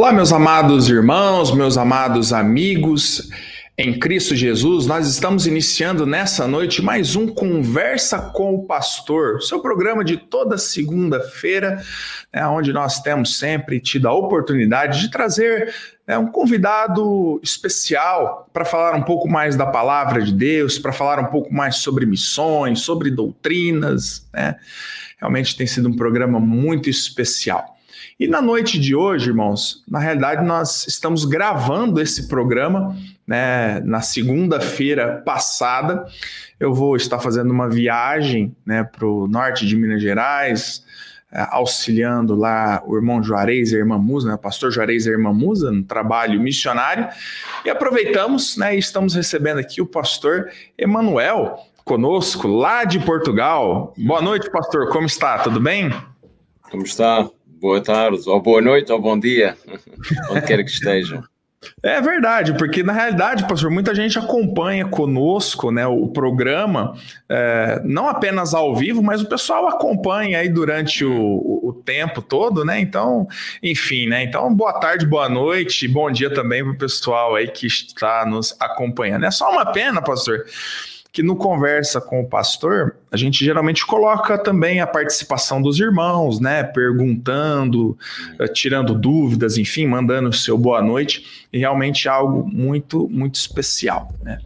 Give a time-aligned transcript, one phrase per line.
[0.00, 3.28] Olá, meus amados irmãos, meus amados amigos
[3.76, 4.86] em Cristo Jesus.
[4.86, 10.56] Nós estamos iniciando nessa noite mais um Conversa com o Pastor, seu programa de toda
[10.56, 11.84] segunda-feira,
[12.32, 15.70] né, onde nós temos sempre tido a oportunidade de trazer
[16.08, 21.20] né, um convidado especial para falar um pouco mais da palavra de Deus, para falar
[21.20, 24.26] um pouco mais sobre missões, sobre doutrinas.
[24.32, 24.56] Né?
[25.18, 27.76] Realmente tem sido um programa muito especial.
[28.20, 32.94] E na noite de hoje, irmãos, na realidade nós estamos gravando esse programa,
[33.26, 36.04] né, na segunda-feira passada.
[36.60, 40.84] Eu vou estar fazendo uma viagem, né, para o norte de Minas Gerais,
[41.32, 45.12] é, auxiliando lá o irmão Juarez e a irmã Musa, né, pastor Juarez e a
[45.12, 47.08] irmã Musa, no trabalho missionário.
[47.64, 53.94] E aproveitamos, né, e estamos recebendo aqui o pastor Emanuel conosco, lá de Portugal.
[53.96, 55.38] Boa noite, pastor, como está?
[55.38, 55.90] Tudo bem?
[56.70, 57.26] Como está?
[57.60, 59.56] Boa tarde, ou boa noite, ou bom dia,
[60.30, 61.22] onde quer que estejam.
[61.82, 66.96] É verdade, porque na realidade, pastor, muita gente acompanha conosco né, o programa,
[67.28, 72.64] é, não apenas ao vivo, mas o pessoal acompanha aí durante o, o, tempo todo,
[72.64, 72.80] né?
[72.80, 73.28] Então,
[73.62, 74.22] enfim, né?
[74.22, 78.56] Então, boa tarde, boa noite, bom dia também para o pessoal aí que está nos
[78.58, 79.26] acompanhando.
[79.26, 80.46] É só uma pena, pastor,
[81.12, 86.38] que no Conversa com o Pastor, a gente geralmente coloca também a participação dos irmãos,
[86.38, 86.62] né?
[86.62, 87.98] Perguntando,
[88.38, 93.34] eh, tirando dúvidas, enfim, mandando o seu boa noite, e realmente é algo muito, muito
[93.34, 94.38] especial, né?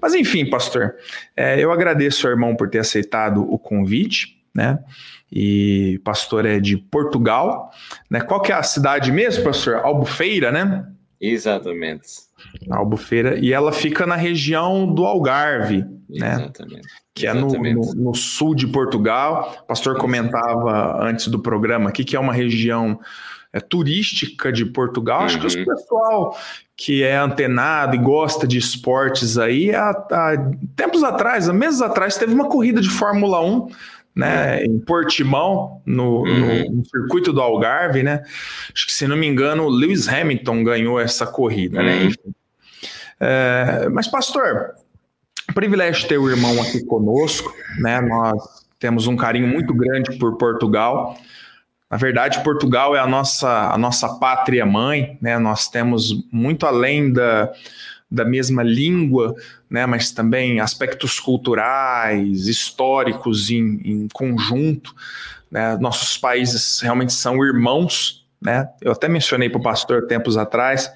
[0.00, 0.94] Mas enfim, pastor,
[1.36, 4.78] é, eu agradeço ao irmão por ter aceitado o convite, né?
[5.30, 7.70] E pastor é de Portugal,
[8.10, 8.20] né?
[8.20, 9.76] Qual que é a cidade mesmo, pastor?
[9.76, 10.86] Albufeira, né?
[11.18, 12.08] Exatamente.
[12.70, 16.34] Albufeira, e ela fica na região do Algarve, né?
[16.34, 16.88] Exatamente.
[17.14, 19.54] Que é no, no, no, sul de Portugal.
[19.64, 22.98] O pastor comentava antes do programa aqui que é uma região
[23.52, 25.20] é, turística de Portugal.
[25.20, 25.26] Uhum.
[25.26, 25.64] Acho que o uhum.
[25.64, 26.36] pessoal
[26.76, 32.16] que é antenado e gosta de esportes aí, há, há tempos atrás, há meses atrás,
[32.16, 33.68] teve uma corrida de Fórmula 1
[34.14, 36.38] né, em Portimão, no, uhum.
[36.38, 38.22] no, no, circuito do Algarve, né?
[38.74, 42.02] Acho que, se não me engano, Lewis Hamilton ganhou essa corrida, né?
[42.02, 42.08] uhum.
[42.08, 42.14] né?
[43.18, 44.74] É, mas, pastor,
[45.54, 48.00] privilégio ter o irmão aqui conosco, né?
[48.00, 51.16] Nós temos um carinho muito grande por Portugal.
[51.90, 55.38] Na verdade, Portugal é a nossa, a nossa pátria mãe, né?
[55.38, 57.52] Nós temos muito além da,
[58.12, 59.34] da mesma língua,
[59.68, 59.86] né?
[59.86, 64.94] Mas também aspectos culturais, históricos em, em conjunto.
[65.50, 65.76] Né?
[65.78, 68.68] Nossos países realmente são irmãos, né?
[68.80, 70.90] Eu até mencionei para o pastor tempos atrás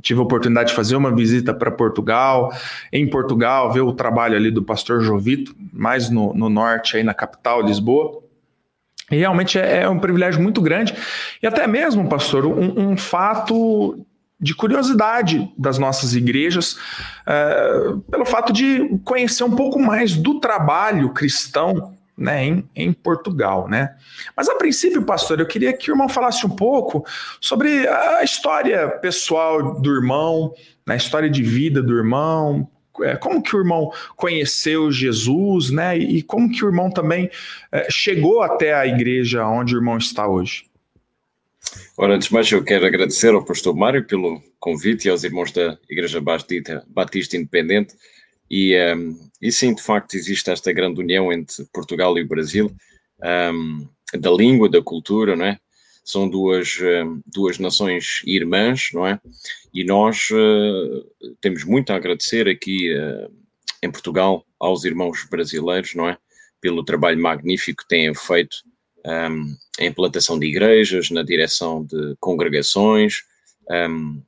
[0.00, 2.52] tive a oportunidade de fazer uma visita para Portugal,
[2.92, 7.14] em Portugal, ver o trabalho ali do pastor Jovito, mais no, no norte, aí na
[7.14, 8.22] capital, Lisboa.
[9.10, 10.94] E realmente é, é um privilégio muito grande.
[11.42, 14.04] E até mesmo, pastor, um, um fato
[14.38, 16.76] de curiosidade das nossas igrejas,
[17.26, 23.68] é, pelo fato de conhecer um pouco mais do trabalho cristão né, em, em Portugal,
[23.68, 23.94] né?
[24.34, 27.04] Mas a princípio, pastor, eu queria que o irmão falasse um pouco
[27.40, 30.54] sobre a história pessoal do irmão,
[30.86, 32.66] né, história de vida do irmão,
[33.02, 35.98] é, como que o irmão conheceu Jesus, né?
[35.98, 37.30] E como que o irmão também
[37.70, 40.65] é, chegou até a igreja onde o irmão está hoje.
[41.96, 45.50] Ora, antes de mais, eu quero agradecer ao pastor Mário pelo convite e aos irmãos
[45.52, 47.94] da Igreja Batista, Batista Independente
[48.50, 52.74] e, um, e sim, de facto, existe esta grande união entre Portugal e o Brasil,
[53.52, 53.88] um,
[54.18, 55.58] da língua, da cultura, não é?
[56.04, 59.20] São duas, um, duas nações irmãs, não é?
[59.74, 63.32] E nós uh, temos muito a agradecer aqui uh,
[63.82, 66.16] em Portugal aos irmãos brasileiros, não é?
[66.60, 68.58] Pelo trabalho magnífico que têm feito
[69.06, 73.22] um, a implantação de igrejas, na direção de congregações.
[73.70, 74.20] Um,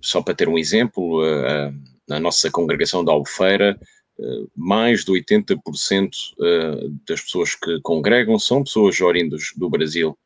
[0.00, 1.74] só para ter um exemplo, uh,
[2.08, 3.78] na nossa congregação da Albufeira,
[4.18, 6.10] eh, mais de 80%
[6.40, 10.16] eh, das pessoas que congregam são pessoas oriundas do Brasil.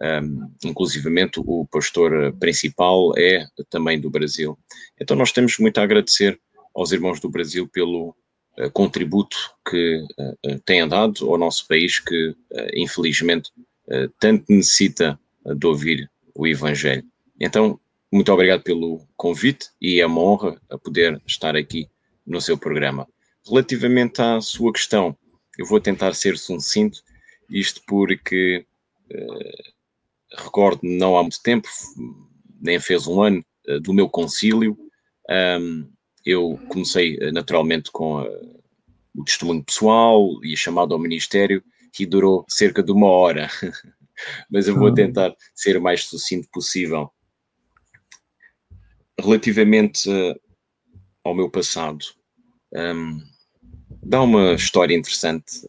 [0.00, 4.58] Um, inclusivamente o pastor principal é também do Brasil.
[5.00, 6.40] Então nós temos muito a agradecer
[6.74, 8.14] aos irmãos do Brasil pelo uh,
[8.72, 9.36] contributo
[9.68, 12.34] que uh, têm dado ao nosso país que
[12.74, 13.50] infelizmente
[14.18, 17.04] tanto necessita de ouvir o Evangelho.
[17.38, 17.78] Então
[18.10, 21.88] muito obrigado pelo convite e é uma honra a poder estar aqui
[22.26, 23.06] no seu programa.
[23.46, 25.16] Relativamente à sua questão,
[25.58, 27.02] eu vou tentar ser sucinto,
[27.50, 28.64] isto porque
[29.10, 31.68] uh, recordo não há muito tempo,
[32.60, 33.44] nem fez um ano,
[33.82, 34.76] do meu concílio.
[35.30, 35.88] Um,
[36.24, 38.22] eu comecei uh, naturalmente com
[39.14, 41.62] o testemunho pessoal e a chamada ao ministério,
[41.92, 43.48] que durou cerca de uma hora.
[44.50, 47.10] Mas eu vou tentar ser o mais sucinto possível.
[49.18, 50.38] relativamente uh,
[51.22, 52.04] ao meu passado,
[52.72, 53.20] um,
[54.02, 55.68] dá uma história interessante.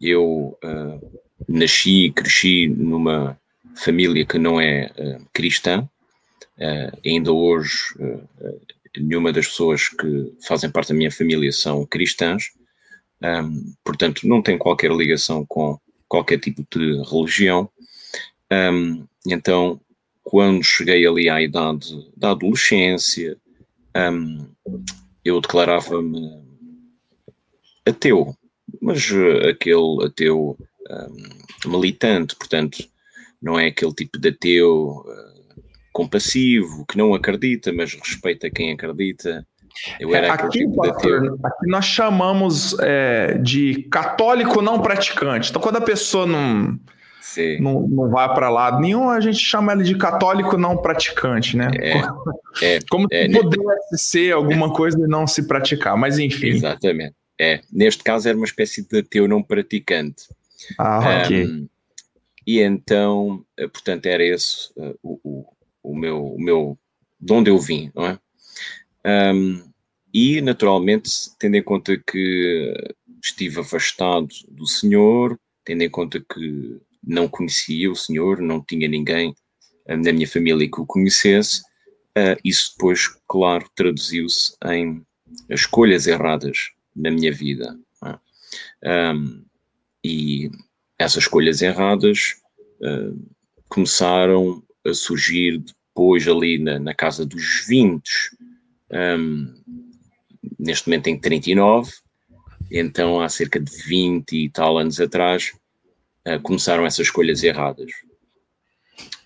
[0.00, 3.38] Eu uh, nasci e cresci numa
[3.76, 5.88] família que não é uh, cristã.
[7.04, 7.76] ainda hoje,
[9.00, 12.50] nenhuma das pessoas que fazem parte da minha família são cristãs.
[13.22, 15.78] Um, portanto, não tem qualquer ligação com
[16.08, 17.70] qualquer tipo de religião.
[18.52, 19.80] Um, então,
[20.22, 23.36] quando cheguei ali à idade da adolescência,
[23.96, 24.46] um,
[25.24, 26.42] eu declarava-me
[27.86, 28.36] ateu,
[28.80, 30.58] mas uh, aquele ateu
[31.64, 32.84] militante, portanto,
[33.40, 35.31] não é aquele tipo de ateu uh,
[35.92, 39.46] compassivo, que não acredita, mas respeita quem acredita.
[39.98, 45.50] Eu era aqui, tipo pastor, aqui nós chamamos é, de católico não praticante.
[45.50, 46.78] Então, quando a pessoa não
[47.60, 51.70] não, não vai para lado nenhum, a gente chama ele de católico não praticante, né?
[51.80, 51.92] É,
[52.76, 56.48] é, Como é, se pudesse ser alguma coisa e não se praticar, mas enfim.
[56.48, 57.14] Exatamente.
[57.40, 60.24] É, neste caso era uma espécie de ateu não praticante.
[60.78, 61.46] Ah, ok.
[61.46, 61.68] Um,
[62.46, 65.46] e então, eh, portanto, era esse uh, o,
[65.82, 66.78] o, meu, o meu,
[67.20, 68.18] de onde eu vim, não é?
[69.34, 69.62] Um,
[70.12, 72.74] e, naturalmente, tendo em conta que
[73.22, 79.34] estive afastado do Senhor, tendo em conta que não conhecia o senhor, não tinha ninguém
[79.88, 81.62] uh, na minha família que o conhecesse.
[82.16, 85.04] Uh, isso depois, claro, traduziu-se em
[85.48, 87.78] escolhas erradas na minha vida.
[88.84, 89.12] É?
[89.12, 89.44] Um,
[90.04, 90.50] e
[90.98, 92.36] essas escolhas erradas
[92.80, 93.18] uh,
[93.68, 98.02] começaram a surgir depois ali na, na casa dos 20,
[98.92, 99.54] um,
[100.58, 101.92] neste momento tenho 39,
[102.70, 105.52] então há cerca de 20 e tal anos atrás
[106.26, 107.92] uh, começaram essas escolhas erradas.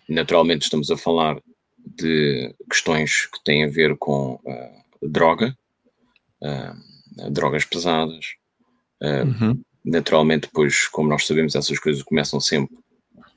[0.08, 1.40] Naturalmente, estamos a falar
[1.78, 5.56] de questões que têm a ver com uh, droga,
[6.42, 8.34] uh, drogas pesadas.
[9.02, 9.60] Uhum.
[9.84, 12.76] Naturalmente, pois, como nós sabemos, essas coisas começam sempre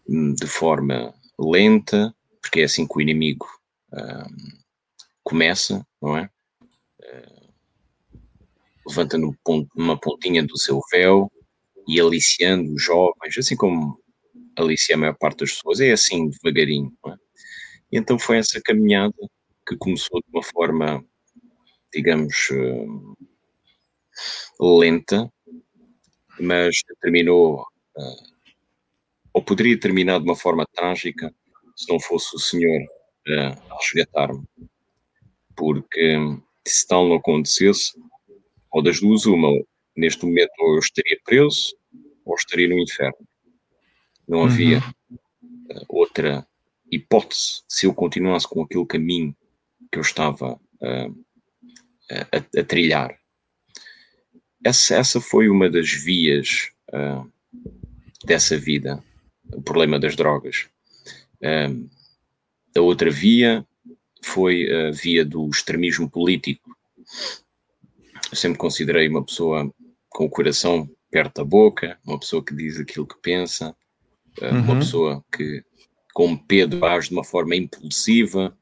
[0.07, 3.48] hum, de forma lenta, porque é assim que o inimigo
[5.24, 6.30] começa, não é?
[8.90, 9.36] levantando
[9.76, 11.32] uma pontinha do seu véu
[11.88, 14.00] e aliciando os jovens, assim como
[14.56, 16.92] alicia a maior parte das pessoas, é assim devagarinho.
[17.08, 17.14] É?
[17.92, 19.16] E então foi essa caminhada
[19.68, 21.04] que começou de uma forma,
[21.94, 22.36] digamos,
[24.60, 25.32] uh, lenta,
[26.40, 28.24] mas terminou, uh,
[29.34, 31.34] ou poderia terminar de uma forma trágica
[31.76, 34.44] se não fosse o Senhor uh, a resgatar-me.
[35.56, 36.18] Porque
[36.68, 37.92] se tal não acontecesse,
[38.71, 39.50] ou das duas, uma,
[39.95, 41.76] neste momento ou eu estaria preso
[42.26, 43.28] ou estaria no inferno.
[44.28, 44.78] Não havia
[45.09, 45.86] uhum.
[45.88, 46.48] outra
[46.92, 49.36] hipótese se eu continuasse com aquele caminho
[49.92, 51.26] que eu estava uh,
[52.12, 53.18] a, a, trilhar.
[54.64, 57.31] Essa, essa foi uma das vias uh,
[58.26, 59.04] dessa vida,
[59.54, 60.68] o problema das drogas.
[61.42, 61.90] Uh,
[62.76, 63.66] a outra via
[64.22, 66.76] foi a via do extremismo político.
[68.32, 69.72] Eu sempre considerei uma pessoa
[70.10, 73.76] com o coração perto da boca, uma pessoa que diz aquilo que pensa,
[74.42, 74.62] uhum.
[74.62, 75.64] uma pessoa que,
[76.14, 78.56] como Pedro, age de uma forma impulsiva,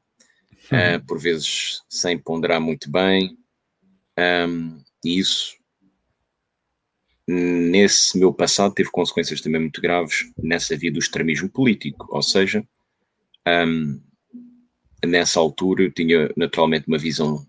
[0.72, 0.96] uhum.
[0.96, 3.36] uh, por vezes sem ponderar muito bem.
[4.18, 5.57] Um, e isso,
[7.28, 12.08] nesse meu passado, teve consequências também muito graves nessa vida do extremismo político.
[12.10, 12.66] Ou seja,
[13.46, 14.00] um,
[15.04, 17.46] nessa altura eu tinha naturalmente uma visão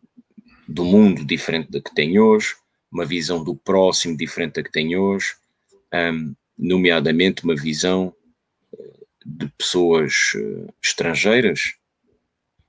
[0.67, 2.55] do mundo diferente da que tenho hoje,
[2.91, 5.33] uma visão do próximo diferente da que tenho hoje,
[5.93, 8.13] um, nomeadamente uma visão
[8.77, 11.75] eh, de pessoas uh, estrangeiras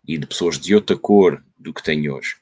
[0.06, 2.36] e de pessoas de outra cor do que tenho hoje.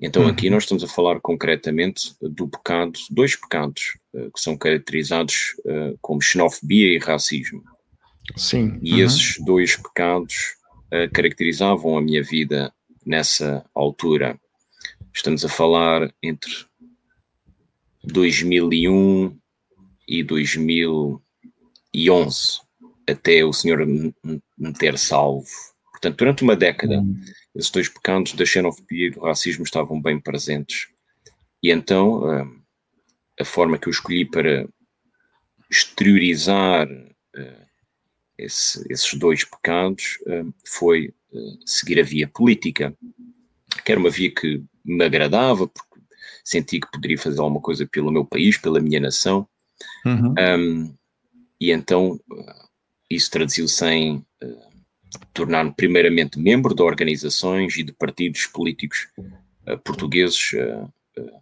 [0.00, 0.54] Então, aqui uhum.
[0.54, 6.94] nós estamos a falar concretamente do pecado, dois pecados que são caracterizados uh, como xenofobia
[6.94, 7.62] e racismo.
[8.36, 8.78] Sim.
[8.82, 9.00] E uhum.
[9.00, 10.34] esses dois pecados
[11.14, 12.70] caracterizavam a minha vida
[13.04, 14.38] nessa altura.
[15.14, 16.50] Estamos a falar entre
[18.04, 19.36] 2001
[20.08, 21.20] e 2011,
[23.08, 24.14] até o Senhor me
[24.78, 25.46] ter salvo.
[25.90, 27.20] Portanto, durante uma década, hum.
[27.54, 30.88] esses dois pecados da xenofobia e do racismo estavam bem presentes.
[31.62, 32.26] E então,
[33.42, 34.68] a forma que eu escolhi para
[35.70, 37.08] exteriorizar hum,
[38.38, 40.18] esse, esses dois pecados
[40.66, 41.14] foi
[41.64, 42.96] seguir a via política,
[43.84, 45.92] que era uma via que me agradava, porque
[46.44, 49.46] senti que poderia fazer alguma coisa pelo meu país, pela minha nação.
[50.04, 50.34] Uhum.
[50.38, 50.94] Um,
[51.60, 52.68] e então uh,
[53.08, 54.72] isso traduziu-se em uh,
[55.32, 60.92] tornar-me primeiramente membro de organizações e de partidos políticos uh, portugueses uh,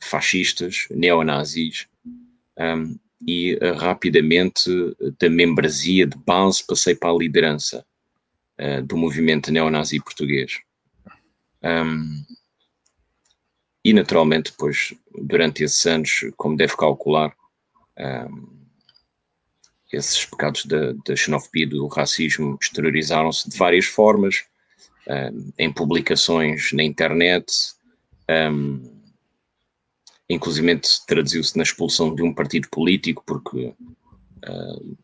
[0.01, 1.87] fascistas, neonazis,
[2.59, 4.71] um, e rapidamente
[5.19, 7.85] da membresia de base passei para a liderança
[8.87, 10.61] do movimento neonazi português.
[11.63, 12.25] Um,
[13.85, 17.35] e naturalmente, depois, durante esses anos, como deve calcular,
[17.99, 18.61] um,
[19.93, 24.45] esses pecados da, da xenofobia do racismo exteriorizaram-se de várias formas,
[25.09, 27.53] um, em publicações na internet,
[28.53, 29.00] um,
[30.31, 33.75] inclusive traduziu-se na expulsão de um partido político, porque
[34.49, 34.97] uh,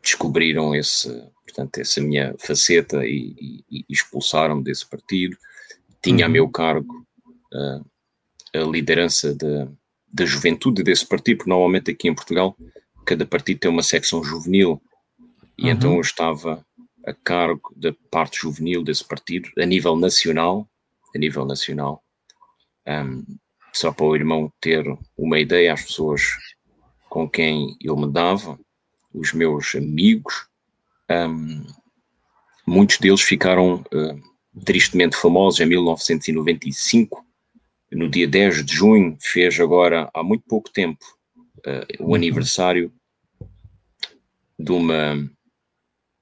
[0.00, 1.08] descobriram esse,
[1.44, 3.34] portanto, essa minha faceta e,
[3.68, 5.36] e, e expulsaram-me desse partido.
[6.00, 6.30] Tinha uhum.
[6.30, 7.06] a meu cargo
[7.52, 7.84] uh,
[8.54, 9.68] a liderança da,
[10.12, 12.56] da juventude desse partido, porque normalmente aqui em Portugal
[13.04, 14.80] cada partido tem uma secção juvenil
[15.58, 15.70] e uhum.
[15.70, 16.64] então eu estava
[17.04, 20.68] a cargo da parte juvenil desse partido a nível nacional,
[21.14, 22.04] a nível nacional,
[22.86, 23.24] um,
[23.72, 24.84] só para o irmão ter
[25.16, 26.22] uma ideia, as pessoas
[27.08, 28.58] com quem eu me dava,
[29.12, 30.46] os meus amigos,
[31.10, 31.66] um,
[32.66, 35.60] muitos deles ficaram uh, tristemente famosos.
[35.60, 37.24] Em 1995
[37.90, 41.04] no dia 10 de junho, fez agora há muito pouco tempo
[41.66, 42.92] uh, o aniversário
[44.56, 45.28] de uma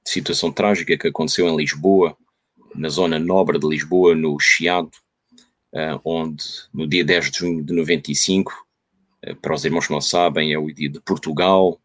[0.07, 2.17] situação trágica que aconteceu em Lisboa,
[2.75, 4.90] na zona nobre de Lisboa, no Chiado,
[6.05, 8.53] onde no dia 10 de junho de 95,
[9.27, 11.81] uh, para os irmãos que não sabem, é o dia de Portugal,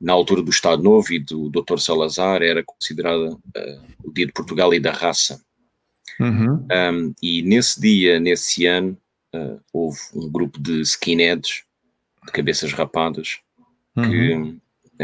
[0.00, 1.78] na altura do Estado Novo e do Dr.
[1.78, 3.40] Salazar, era considerado
[4.02, 5.40] o dia de Portugal e da raça.
[6.18, 6.66] Uhum.
[6.70, 8.98] Um, e nesse dia, nesse ano,
[9.34, 11.64] uh, houve um grupo de skinheads,
[12.26, 13.38] de cabeças rapadas,
[13.96, 14.10] uhum.
[14.10, 14.34] que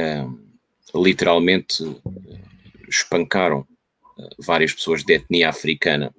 [0.01, 1.85] uh, literalmente
[2.89, 6.13] espancaram uh, várias pessoas de etnia africana.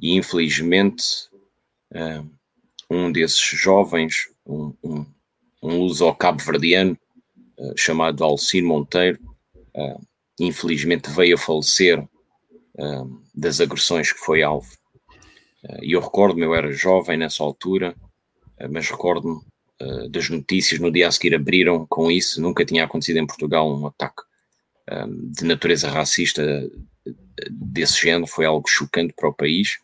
[0.00, 1.28] E infelizmente,
[2.90, 5.06] um desses jovens, um, um,
[5.62, 6.96] um luso cabo-verdiano,
[7.76, 9.18] chamado Alcino Monteiro,
[10.38, 12.06] infelizmente veio a falecer
[13.34, 14.70] das agressões que foi alvo.
[15.82, 17.96] E eu recordo-me, eu era jovem nessa altura,
[18.70, 19.40] mas recordo-me
[20.10, 22.40] das notícias no dia a seguir abriram com isso.
[22.40, 24.22] Nunca tinha acontecido em Portugal um ataque
[25.32, 26.70] de natureza racista
[27.50, 29.78] desse género, foi algo chocante para o país.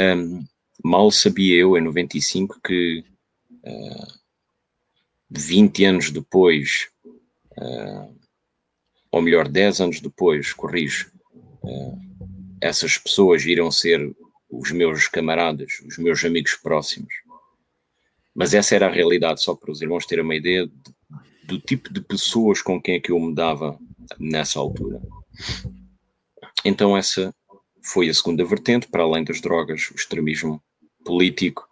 [0.00, 0.44] Um,
[0.84, 3.04] mal sabia eu, em 95, que
[5.30, 6.88] 20 anos depois,
[9.10, 11.10] ou melhor, 10 anos depois, corrijo,
[12.60, 14.14] essas pessoas irão ser
[14.48, 17.12] os meus camaradas, os meus amigos próximos.
[18.34, 20.94] Mas essa era a realidade, só para os irmãos terem uma ideia de,
[21.44, 23.78] do tipo de pessoas com quem é que eu me dava
[24.18, 25.00] nessa altura.
[26.64, 27.34] Então, essa
[27.86, 30.60] foi a segunda vertente, para além das drogas, o extremismo
[31.04, 31.68] político.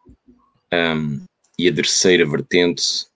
[0.73, 1.25] Um,
[1.59, 3.07] e a terceira vertente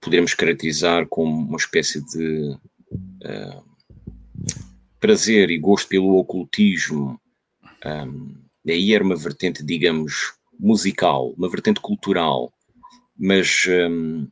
[0.00, 2.56] podemos caracterizar como uma espécie de
[2.92, 3.64] uh,
[4.98, 7.20] prazer e gosto pelo ocultismo.
[7.84, 8.34] Um,
[8.66, 12.50] aí era uma vertente, digamos, musical, uma vertente cultural,
[13.18, 14.26] mas um,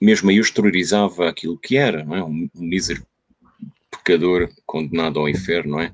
[0.00, 2.24] mesmo aí eu exteriorizava aquilo que era, não é?
[2.24, 3.06] um, mísero
[3.90, 5.92] pecador condenado ao inferno, não é?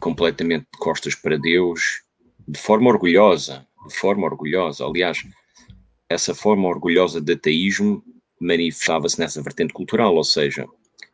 [0.00, 2.02] Completamente de costas para Deus,
[2.46, 4.84] de forma orgulhosa, de forma orgulhosa.
[4.84, 5.24] Aliás,
[6.08, 8.02] essa forma orgulhosa de ateísmo
[8.40, 10.66] manifestava-se nessa vertente cultural, ou seja,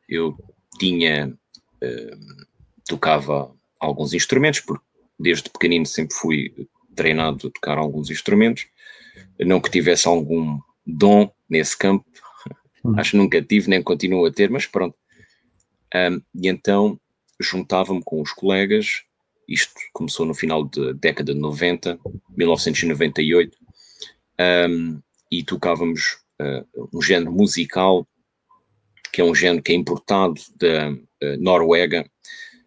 [0.08, 0.36] eu
[0.78, 1.36] tinha
[1.80, 2.16] eh,
[2.86, 4.84] tocava alguns instrumentos, porque
[5.18, 8.66] desde pequenino sempre fui treinado a tocar alguns instrumentos,
[9.40, 12.04] não que tivesse algum dom nesse campo,
[12.96, 14.96] acho que nunca tive, nem continuo a ter, mas pronto.
[15.94, 17.00] Um, e então
[17.40, 19.02] juntava-me com os colegas,
[19.48, 21.98] isto começou no final da década de 90,
[22.36, 23.56] 1998,
[24.68, 25.00] um,
[25.30, 28.06] e tocávamos uh, um género musical
[29.12, 32.04] que é um género que é importado da uh, Noruega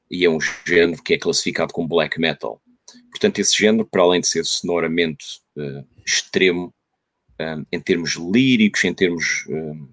[0.09, 2.62] e é um género que é classificado como black metal.
[3.12, 6.74] Portanto, esse género, para além de ser sonoramente uh, extremo,
[7.39, 9.89] um, em termos líricos, em termos um,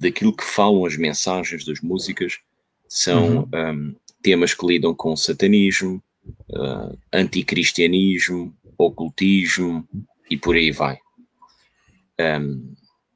[0.00, 2.40] daquilo que falam as mensagens das músicas,
[2.94, 3.48] são uhum.
[3.54, 6.02] um, temas que lidam com satanismo,
[6.50, 9.88] uh, anticristianismo, ocultismo
[10.28, 10.98] e por aí vai.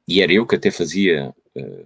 [0.07, 1.85] e era eu que até fazia uh,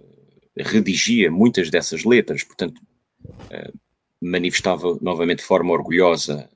[0.56, 2.80] redigia muitas dessas letras, portanto,
[3.26, 3.78] uh,
[4.18, 6.48] manifestava novamente de forma orgulhosa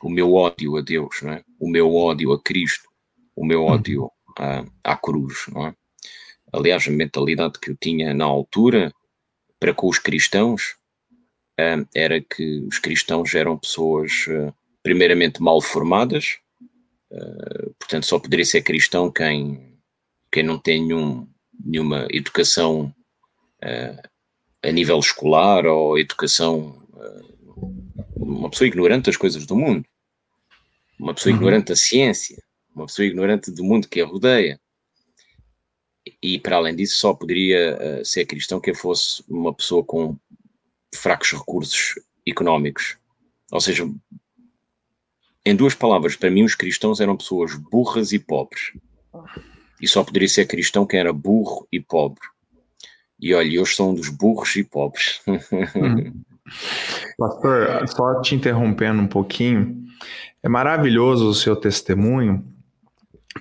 [0.00, 1.42] o meu ódio a Deus, é?
[1.58, 2.88] o meu ódio a Cristo,
[3.34, 3.72] o meu uhum.
[3.72, 5.46] ódio à, à cruz.
[5.56, 5.74] É?
[6.52, 8.92] Aliás, a mentalidade que eu tinha na altura,
[9.64, 10.76] para com os cristãos
[11.58, 16.36] uh, era que os cristãos eram pessoas, uh, primeiramente, mal formadas,
[17.78, 19.78] portanto, só poderia ser cristão quem,
[20.30, 21.28] quem não tem nenhum,
[21.64, 22.92] nenhuma educação
[24.60, 26.82] a nível escolar ou educação.
[28.16, 29.86] uma pessoa ignorante das coisas do mundo,
[30.98, 31.38] uma pessoa uhum.
[31.38, 32.42] ignorante da ciência,
[32.74, 34.60] uma pessoa ignorante do mundo que a rodeia
[36.24, 40.16] e para além disso só poderia uh, ser cristão que fosse uma pessoa com
[40.94, 42.96] fracos recursos económicos.
[43.52, 43.86] Ou seja,
[45.44, 48.72] em duas palavras, para mim os cristãos eram pessoas burras e pobres.
[49.78, 52.26] E só poderia ser cristão quem era burro e pobre.
[53.20, 55.20] E olha, hoje sou um dos burros e pobres.
[55.28, 56.22] Hum.
[57.18, 59.84] Pastor, só te interrompendo um pouquinho,
[60.42, 62.42] é maravilhoso o seu testemunho,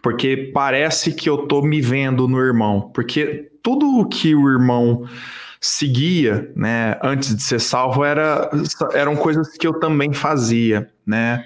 [0.03, 5.07] porque parece que eu tô me vendo no irmão, porque tudo o que o irmão
[5.61, 8.51] seguia, né, antes de ser salvo era
[8.91, 11.45] eram coisas que eu também fazia, né?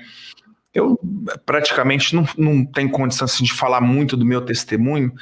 [0.73, 0.99] Eu
[1.45, 5.13] praticamente não, não tenho condição assim, de falar muito do meu testemunho,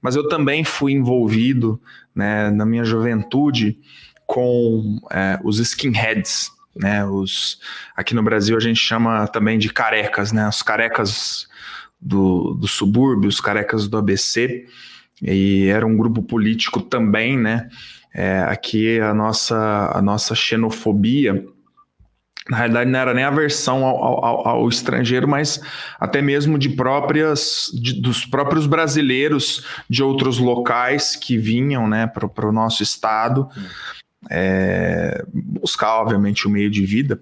[0.00, 1.80] mas eu também fui envolvido,
[2.14, 3.76] né, na minha juventude
[4.24, 7.04] com é, os skinheads, né?
[7.04, 7.58] Os
[7.96, 10.48] aqui no Brasil a gente chama também de carecas, né?
[10.48, 11.48] Os carecas
[12.04, 14.66] do, do subúrbio, os carecas do ABC,
[15.22, 17.68] e era um grupo político também, né?
[18.12, 21.44] É, aqui a nossa, a nossa xenofobia,
[22.48, 25.60] na realidade não era nem aversão ao, ao, ao estrangeiro, mas
[25.98, 32.46] até mesmo de próprias, de, dos próprios brasileiros de outros locais que vinham né, para
[32.46, 33.48] o nosso estado,
[34.30, 37.20] é, buscar, obviamente, o meio de vida.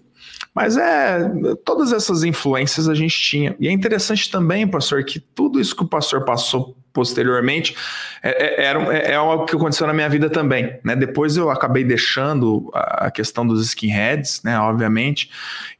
[0.54, 1.30] Mas é,
[1.64, 3.56] todas essas influências a gente tinha.
[3.58, 7.74] E é interessante também, pastor, que tudo isso que o pastor passou posteriormente
[8.22, 10.78] é, é, é, é algo que aconteceu na minha vida também.
[10.84, 10.94] Né?
[10.94, 15.30] Depois eu acabei deixando a questão dos skinheads, né, obviamente,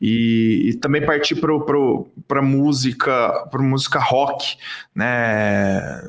[0.00, 4.56] e, e também parti para música, para música rock,
[4.94, 6.00] né?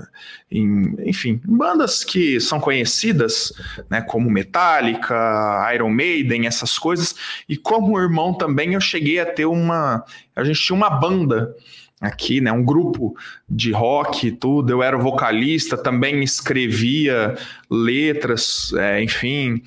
[0.51, 3.51] Em, enfim, bandas que são conhecidas,
[3.89, 7.15] né, como Metallica, Iron Maiden, essas coisas.
[7.49, 10.03] E como irmão também eu cheguei a ter uma,
[10.35, 11.55] a gente tinha uma banda
[12.03, 12.51] aqui, né?
[12.51, 13.15] Um grupo
[13.49, 14.71] de rock e tudo.
[14.71, 17.35] Eu era vocalista, também escrevia
[17.69, 19.61] letras, é, enfim.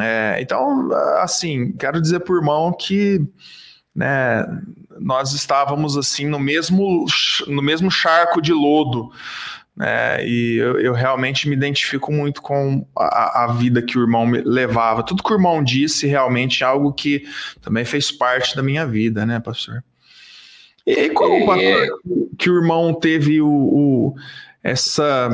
[0.00, 0.90] É, então,
[1.20, 3.20] assim, quero dizer por irmão que
[3.94, 4.44] né,
[5.00, 7.04] nós estávamos assim no mesmo,
[7.46, 9.10] no mesmo charco de lodo.
[9.76, 10.26] né?
[10.26, 14.40] e eu, eu, realmente me identifico muito com a, a, vida que o irmão me
[14.40, 15.02] levava.
[15.02, 17.24] Tudo que o irmão disse realmente é algo que
[17.60, 19.82] também fez parte da minha vida, né, pastor?
[20.88, 21.86] E como é...
[22.38, 24.14] que o irmão teve o, o,
[24.62, 25.28] essa,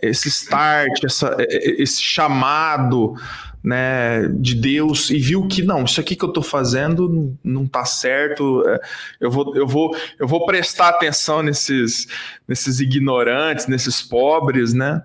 [0.00, 3.14] esse start, essa, esse chamado
[3.62, 7.84] né, de Deus e viu que não, isso aqui que eu estou fazendo não está
[7.84, 8.78] certo, é,
[9.18, 12.06] eu vou, eu, vou, eu vou prestar atenção nesses,
[12.46, 15.02] nesses ignorantes, nesses pobres, né?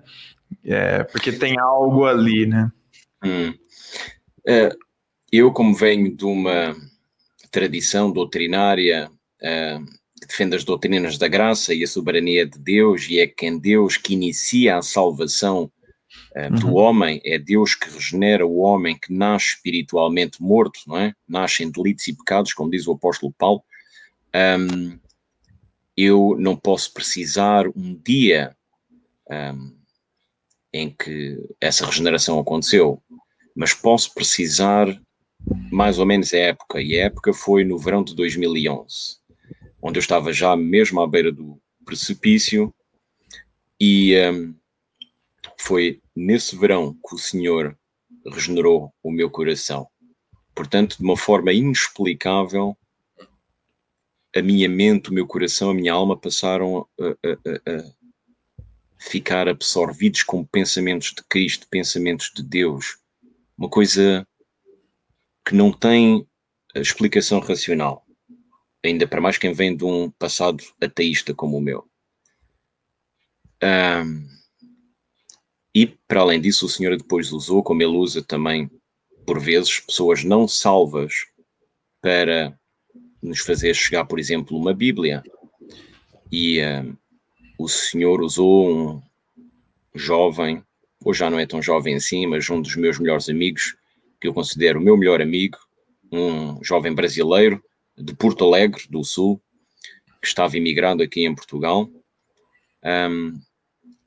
[0.64, 2.70] É, porque tem algo ali, né?
[3.24, 3.52] Hum.
[4.46, 4.70] É,
[5.32, 6.76] eu, como venho de uma
[7.50, 9.10] tradição doutrinária
[9.42, 13.96] uh, defende as doutrinas da graça e a soberania de Deus, e é quem Deus
[13.96, 15.70] que inicia a salvação
[16.36, 16.74] uh, do uhum.
[16.74, 21.14] homem, é Deus que regenera o homem que nasce espiritualmente morto, não é?
[21.28, 23.62] Nasce em delitos e pecados, como diz o apóstolo Paulo.
[24.34, 24.98] Um,
[25.96, 28.56] eu não posso precisar um dia
[29.30, 29.76] um,
[30.72, 33.02] em que essa regeneração aconteceu,
[33.56, 34.86] mas posso precisar
[35.70, 39.19] mais ou menos a época, e a época foi no verão de 2011
[39.82, 42.74] onde eu estava já mesmo à beira do precipício,
[43.80, 44.54] e um,
[45.58, 47.76] foi nesse verão que o Senhor
[48.26, 49.88] regenerou o meu coração.
[50.54, 52.76] Portanto, de uma forma inexplicável,
[54.36, 58.00] a minha mente, o meu coração, a minha alma passaram a, a, a
[58.98, 62.98] ficar absorvidos com pensamentos de Cristo, pensamentos de Deus.
[63.56, 64.26] Uma coisa
[65.44, 66.26] que não tem
[66.74, 68.06] explicação racional
[68.84, 71.86] ainda para mais quem vem de um passado ateísta como o meu.
[73.62, 74.26] Um,
[75.74, 78.70] e para além disso, o Senhor depois usou, como ele usa também
[79.26, 81.26] por vezes, pessoas não salvas
[82.00, 82.58] para
[83.22, 85.22] nos fazer chegar, por exemplo, uma Bíblia.
[86.32, 86.96] E um,
[87.58, 89.02] o Senhor usou um
[89.94, 90.64] jovem,
[91.04, 93.76] ou já não é tão jovem assim, mas um dos meus melhores amigos,
[94.20, 95.58] que eu considero o meu melhor amigo,
[96.10, 97.62] um jovem brasileiro,
[98.02, 99.40] de Porto Alegre, do Sul,
[100.20, 101.88] que estava imigrando aqui em Portugal.
[102.84, 103.40] Um,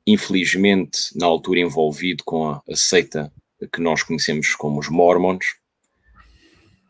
[0.06, 3.32] infelizmente, na altura envolvido com a, a seita
[3.72, 5.46] que nós conhecemos como os Mormons,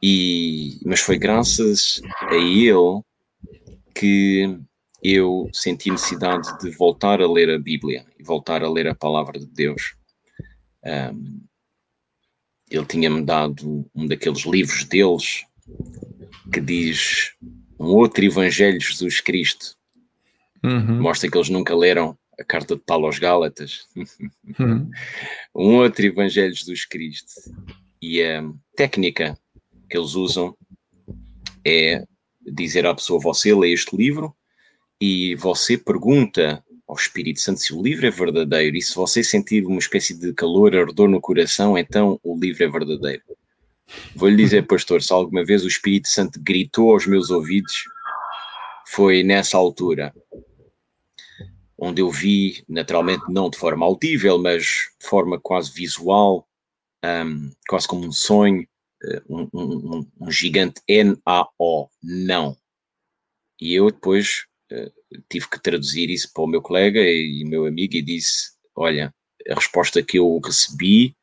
[0.02, 3.00] e, mas foi graças a ele
[3.94, 4.58] que
[5.02, 9.38] eu senti necessidade de voltar a ler a Bíblia e voltar a ler a palavra
[9.38, 9.94] de Deus.
[10.84, 11.44] Um,
[12.70, 15.44] ele tinha-me dado um daqueles livros deles
[16.52, 17.32] que diz
[17.78, 19.76] um outro Evangelho de Jesus Cristo.
[20.62, 21.00] Uhum.
[21.00, 23.86] Mostra que eles nunca leram a carta de Paulo aos Gálatas.
[24.58, 24.90] Uhum.
[25.54, 27.32] um outro Evangelho de Jesus Cristo.
[28.00, 28.44] E a
[28.76, 29.38] técnica
[29.88, 30.56] que eles usam
[31.64, 32.04] é
[32.40, 34.34] dizer à pessoa: Você lê este livro
[35.00, 39.64] e você pergunta ao Espírito Santo se o livro é verdadeiro e se você sentir
[39.66, 43.22] uma espécie de calor, ardor no coração, então o livro é verdadeiro.
[44.14, 47.84] Vou-lhe dizer, pastor, se alguma vez o Espírito Santo gritou aos meus ouvidos,
[48.86, 50.14] foi nessa altura,
[51.76, 54.62] onde eu vi, naturalmente não de forma audível, mas
[55.00, 56.48] de forma quase visual,
[57.04, 58.66] um, quase como um sonho,
[59.04, 62.56] eh, um, um, um gigante N-A-O, não.
[63.60, 64.92] E eu depois uh,
[65.28, 69.14] tive que traduzir isso para o meu colega e meu amigo e disse: Olha,
[69.48, 71.16] a resposta que eu recebi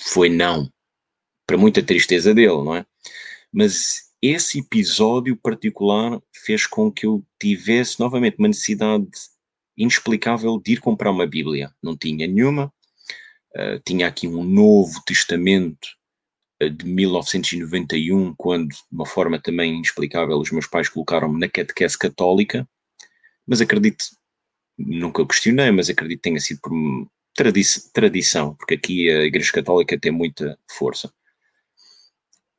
[0.00, 0.70] foi não,
[1.52, 2.86] para muita tristeza dele, não é?
[3.52, 9.06] Mas esse episódio particular fez com que eu tivesse novamente uma necessidade
[9.76, 11.70] inexplicável de ir comprar uma Bíblia.
[11.82, 12.72] Não tinha nenhuma,
[13.54, 15.88] uh, tinha aqui um Novo Testamento
[16.58, 22.66] de 1991, quando, de uma forma também inexplicável, os meus pais colocaram-me na catequese católica,
[23.46, 24.06] mas acredito,
[24.78, 26.72] nunca questionei, mas acredito que tenha sido por
[27.34, 27.62] tradi
[27.92, 31.12] tradição, porque aqui a Igreja Católica tem muita força.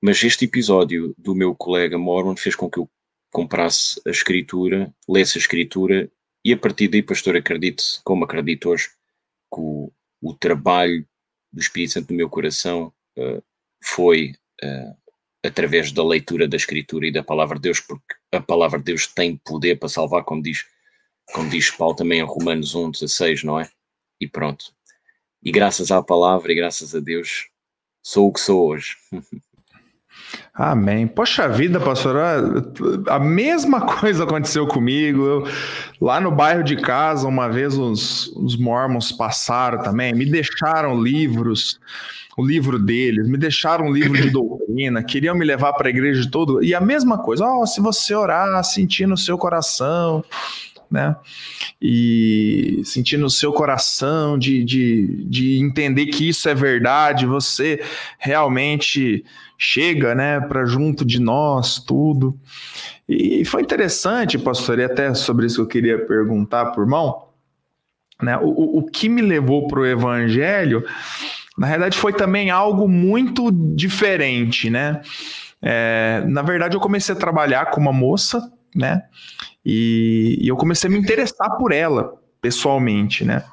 [0.05, 2.89] Mas este episódio do meu colega Mormon fez com que eu
[3.31, 6.11] comprasse a escritura, lesse a escritura,
[6.43, 11.07] e a partir daí, pastor, acredito, como acredito hoje, que o, o trabalho
[11.53, 13.41] do Espírito Santo no meu coração uh,
[13.81, 14.93] foi uh,
[15.41, 19.07] através da leitura da Escritura e da Palavra de Deus, porque a Palavra de Deus
[19.07, 20.65] tem poder para salvar, como diz,
[21.33, 23.71] como diz Paulo também em Romanos 1, 16, não é?
[24.19, 24.65] E pronto.
[25.41, 27.47] E graças à Palavra e graças a Deus,
[28.05, 28.97] sou o que sou hoje.
[30.53, 31.07] Amém.
[31.07, 32.15] Poxa vida, pastor,
[33.07, 35.25] a mesma coisa aconteceu comigo.
[35.25, 35.47] Eu,
[35.99, 41.79] lá no bairro de casa, uma vez os, os mormons passaram também, me deixaram livros
[42.37, 46.21] o livro deles, me deixaram um livro de doutrina, queriam me levar para a igreja
[46.21, 46.63] de todo.
[46.63, 50.23] E a mesma coisa, oh, se você orar, sentir no seu coração,
[50.93, 51.15] né?
[51.81, 57.81] E sentir no seu coração de, de, de entender que isso é verdade, você
[58.19, 59.25] realmente
[59.57, 62.39] chega, né, para junto de nós, tudo.
[63.09, 67.29] E foi interessante, pastor, e até sobre isso que eu queria perguntar por mão,
[68.21, 68.37] né?
[68.37, 70.85] O, o que me levou para o evangelho
[71.57, 75.01] na realidade, foi também algo muito diferente, né?
[75.61, 79.03] É, na verdade, eu comecei a trabalhar com uma moça, né?
[79.65, 83.43] E, e, eu comecei a me interessar por ela, pessoalmente, né?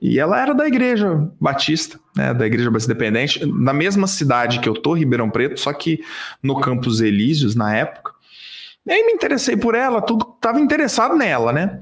[0.00, 2.34] E ela era da igreja batista, né?
[2.34, 6.00] Da igreja batista independente, na mesma cidade que eu tô, Ribeirão Preto, só que
[6.42, 8.12] no Campos Elíseos, na época.
[8.86, 11.80] E aí me interessei por ela, tudo tava interessado nela, né?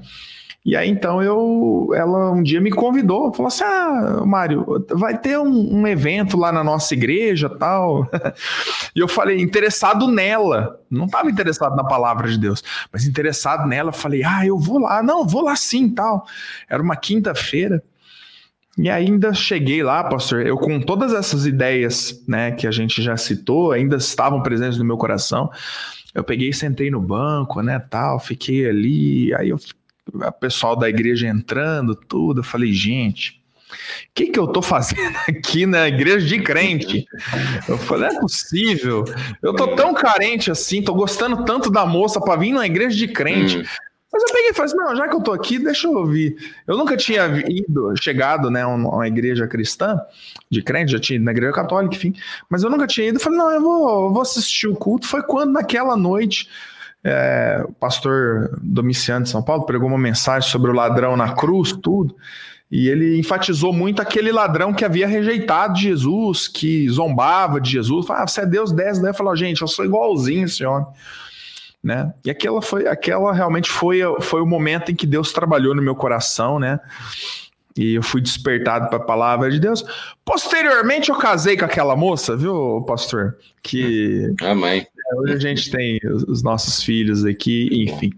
[0.65, 5.37] E aí então eu, ela um dia me convidou, falou assim: "Ah, Mário, vai ter
[5.37, 8.09] um, um evento lá na nossa igreja, tal".
[8.95, 10.79] e eu falei: "Interessado nela".
[10.89, 15.03] Não estava interessado na palavra de Deus, mas interessado nela, falei: "Ah, eu vou lá".
[15.03, 16.25] Não, vou lá sim, tal.
[16.69, 17.83] Era uma quinta-feira.
[18.77, 23.15] E ainda cheguei lá, pastor, eu com todas essas ideias, né, que a gente já
[23.15, 25.51] citou, ainda estavam presentes no meu coração.
[26.13, 29.59] Eu peguei, sentei no banco, né, tal, fiquei ali, aí eu
[30.11, 32.41] o pessoal da igreja entrando, tudo.
[32.41, 37.05] Eu falei, gente, o que, que eu tô fazendo aqui na igreja de crente?
[37.67, 39.05] Eu falei, é possível.
[39.41, 43.07] Eu tô tão carente assim, tô gostando tanto da moça para vir na igreja de
[43.07, 43.59] crente.
[43.59, 43.63] Hum.
[44.11, 46.37] Mas eu peguei e falei assim, não, já que eu tô aqui, deixa eu ouvir.
[46.67, 49.99] Eu nunca tinha ido, chegado, né, a uma igreja cristã,
[50.51, 52.13] de crente, já tinha ido na igreja católica, enfim,
[52.47, 53.19] mas eu nunca tinha ido.
[53.19, 55.07] Falei, não, eu vou, eu vou assistir o culto.
[55.07, 56.47] Foi quando, naquela noite,
[57.03, 61.73] é, o pastor Domiciano de São Paulo pregou uma mensagem sobre o ladrão na cruz,
[61.73, 62.15] tudo,
[62.71, 68.23] e ele enfatizou muito aquele ladrão que havia rejeitado Jesus, que zombava de Jesus, falava,
[68.23, 69.13] ah, você é Deus 10, né?
[69.13, 70.87] Falou, gente, eu sou igualzinho esse homem.
[71.83, 72.13] Né?
[72.25, 75.93] E aquela foi, aquela realmente foi, foi o momento em que Deus trabalhou no meu
[75.93, 76.79] coração, né?
[77.77, 79.83] E eu fui despertado para a palavra de Deus.
[80.23, 83.37] Posteriormente, eu casei com aquela moça, viu, pastor?
[83.61, 84.33] Que.
[84.41, 84.87] Amém.
[85.11, 88.11] É, hoje a gente tem os nossos filhos aqui, enfim.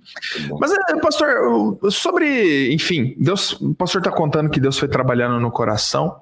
[0.59, 2.73] Mas, é, pastor, sobre.
[2.73, 6.21] Enfim, Deus, o pastor está contando que Deus foi trabalhando no coração.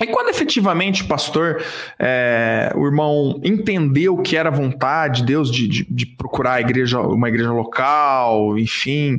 [0.00, 1.62] E quando efetivamente, pastor,
[1.98, 7.00] é, o irmão entendeu que era vontade de Deus de, de, de, procurar a igreja,
[7.00, 9.18] uma igreja local, enfim,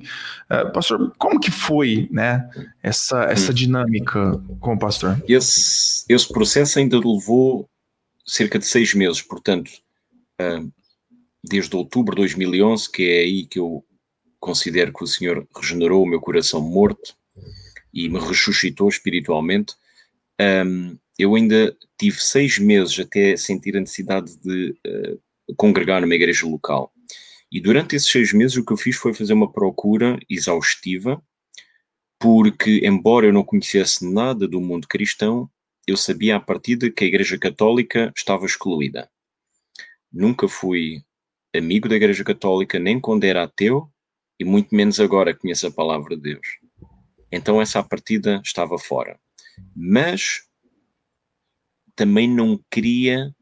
[0.49, 2.47] é, pastor, como que foi, né,
[2.83, 5.19] essa, essa dinâmica com o pastor?
[5.27, 7.67] Esse, esse processo ainda levou
[8.23, 9.71] cerca de seis meses, portanto,
[11.43, 13.83] desde outubro de 2011, que é aí que eu
[14.39, 17.15] considero que o Senhor regenerou o meu coração morto
[17.93, 19.75] e me ressuscitou espiritualmente
[21.17, 26.93] eu ainda tive seis meses até sentir a necessidade de uh, congregar numa igreja local.
[27.51, 31.21] E durante esses seis meses o que eu fiz foi fazer uma procura exaustiva,
[32.19, 35.49] porque, embora eu não conhecesse nada do mundo cristão,
[35.87, 39.09] eu sabia à partida que a Igreja Católica estava excluída.
[40.11, 41.01] Nunca fui
[41.55, 43.89] amigo da Igreja Católica, nem quando era ateu,
[44.39, 46.47] e muito menos agora conheço a palavra de Deus.
[47.31, 49.19] Então, essa partida estava fora
[49.75, 50.43] mas
[51.95, 53.33] também não queria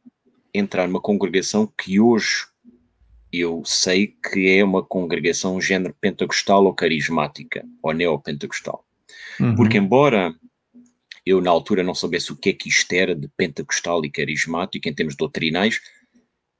[0.54, 2.46] entrar numa congregação que hoje
[3.32, 8.86] eu sei que é uma congregação género pentecostal ou carismática, ou neopentecostal.
[9.40, 9.56] Uhum.
[9.56, 10.34] Porque embora
[11.26, 14.88] eu na altura não soubesse o que é que isto era de pentecostal e carismático
[14.88, 15.82] em termos doutrinais,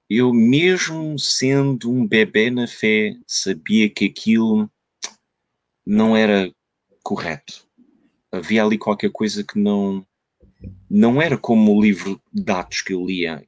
[0.10, 4.70] eu mesmo sendo um bebê na fé sabia que aquilo
[5.86, 6.52] não era
[7.04, 7.66] correto
[8.38, 10.06] havia ali qualquer coisa que não
[10.90, 13.46] não era como o livro de Atos que eu lia,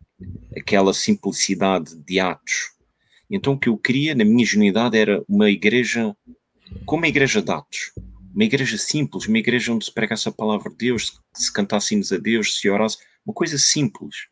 [0.56, 2.72] aquela simplicidade de Atos.
[3.30, 6.15] Então o que eu queria, na minha genuidade, era uma igreja
[6.86, 7.91] como a igreja de Atos.
[8.34, 12.12] Uma igreja simples, uma igreja onde se pregasse a palavra de Deus, se cantasse hinos
[12.12, 14.28] a Deus, se orasse, uma coisa simples.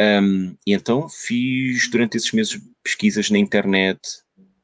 [0.00, 4.00] Um, e então fiz durante esses meses pesquisas na internet,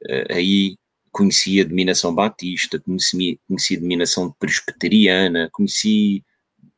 [0.03, 0.75] uh, aí
[1.11, 6.23] conheci a dominação batista, conheci, conheci a dominação presbiteriana, conheci,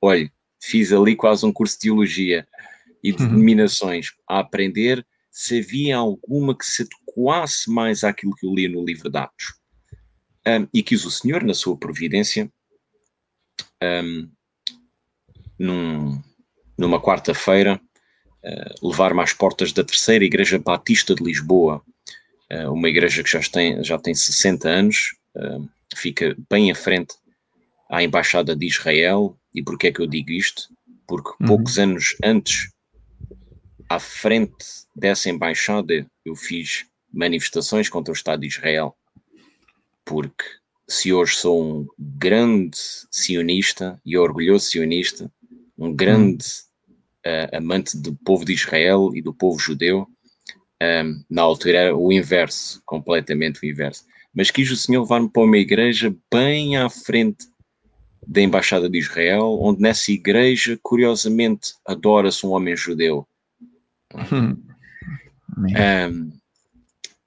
[0.02, 2.48] olha, fiz ali quase um curso de teologia
[3.04, 3.30] e de uhum.
[3.30, 8.86] denominações a aprender se havia alguma que se adequasse mais àquilo que eu li no
[8.86, 9.56] livro de Atos.
[10.46, 12.52] Um, e quis o Senhor, na sua providência,
[13.82, 14.30] um,
[15.58, 16.22] num,
[16.78, 17.82] numa quarta-feira,
[18.46, 21.84] uh, levar-me às portas da terceira Igreja Batista de Lisboa,
[22.54, 25.60] eh, uma igreja que já tem, já tem 60 anos, eh,
[25.96, 27.16] fica bem à frente
[27.90, 29.36] à Embaixada de Israel.
[29.54, 30.70] E porquê é que eu digo isto?
[31.08, 31.48] Porque uhum.
[31.48, 32.70] poucos anos antes,
[33.90, 38.96] à frente dessa embaixada, eu fiz manifestações contra o Estado de Israel.
[40.06, 40.44] Porque
[40.88, 42.78] se hoje sou um grande
[43.10, 45.32] sionista e orgulhoso sionista,
[45.78, 46.46] um grande
[47.26, 50.08] uh, amante do povo de Israel e do povo judeu,
[50.82, 54.06] um, na altura era o inverso, completamente o inverso.
[54.34, 57.46] Mas quis o Senhor levar-me para uma igreja bem à frente
[58.26, 63.28] da Embaixada de Israel, onde nessa igreja, curiosamente, adora-se um homem judeu.
[65.60, 66.32] um,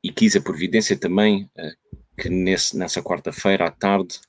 [0.02, 4.20] e quis a providência também uh, que nesse, nessa quarta-feira à tarde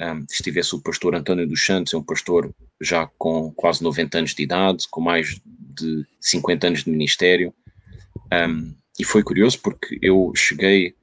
[0.00, 4.34] um, estivesse o pastor António dos Santos, é um pastor já com quase 90 anos
[4.34, 7.54] de idade, com mais de 50 anos de ministério,
[8.32, 10.94] um, e foi curioso porque eu cheguei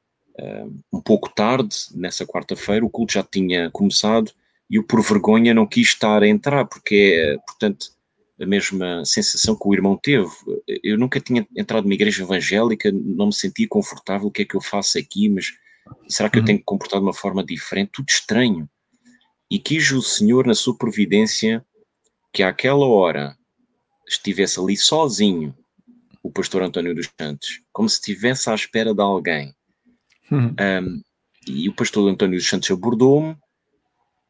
[0.92, 4.32] um, pouco tarde nessa quarta-feira, o culto já tinha começado
[4.70, 7.88] e eu, por vergonha, não quis estar a entrar, porque é, portanto,
[8.42, 10.30] a mesma sensação que o irmão teve.
[10.84, 14.28] Eu nunca tinha entrado numa igreja evangélica, não me sentia confortável.
[14.28, 15.30] O que é que eu faço aqui?
[15.30, 15.52] Mas
[16.08, 16.46] será que eu uhum.
[16.46, 17.92] tenho que comportar de uma forma diferente?
[17.94, 18.68] Tudo estranho.
[19.54, 21.64] E quis o Senhor, na sua providência,
[22.34, 23.38] que àquela hora
[24.08, 25.56] estivesse ali sozinho,
[26.24, 29.54] o pastor António dos Santos, como se estivesse à espera de alguém.
[30.32, 31.04] Um,
[31.48, 33.38] e o pastor António dos Santos abordou-me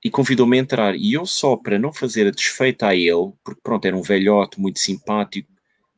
[0.03, 0.93] e convidou-me a entrar.
[0.93, 4.59] E eu só para não fazer a desfeita a ele, porque pronto, era um velhote
[4.59, 5.49] muito simpático,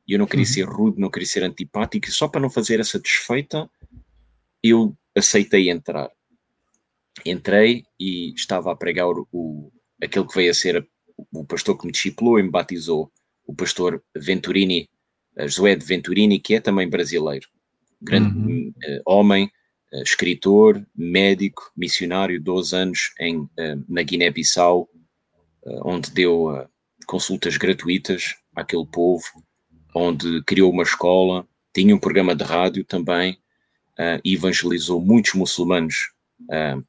[0.07, 0.53] e eu não queria uhum.
[0.53, 3.67] ser rude, não queria ser antipático, e só para não fazer essa desfeita,
[4.61, 6.11] eu aceitei entrar.
[7.23, 10.87] Entrei e estava a pregar o, aquele que veio a ser
[11.31, 13.11] o pastor que me discipulou e me batizou,
[13.47, 14.89] o pastor Venturini
[15.43, 17.47] José de Venturini, que é também brasileiro,
[18.01, 18.69] grande uhum.
[18.69, 19.51] uh, homem,
[19.93, 23.47] uh, escritor, médico, missionário, 12 anos em,
[23.87, 24.89] na Guiné-Bissau,
[25.83, 26.67] onde deu
[27.07, 29.25] consultas gratuitas àquele povo,
[29.95, 33.37] onde criou uma escola, tinha um programa de rádio também
[34.23, 36.11] e evangelizou muitos muçulmanos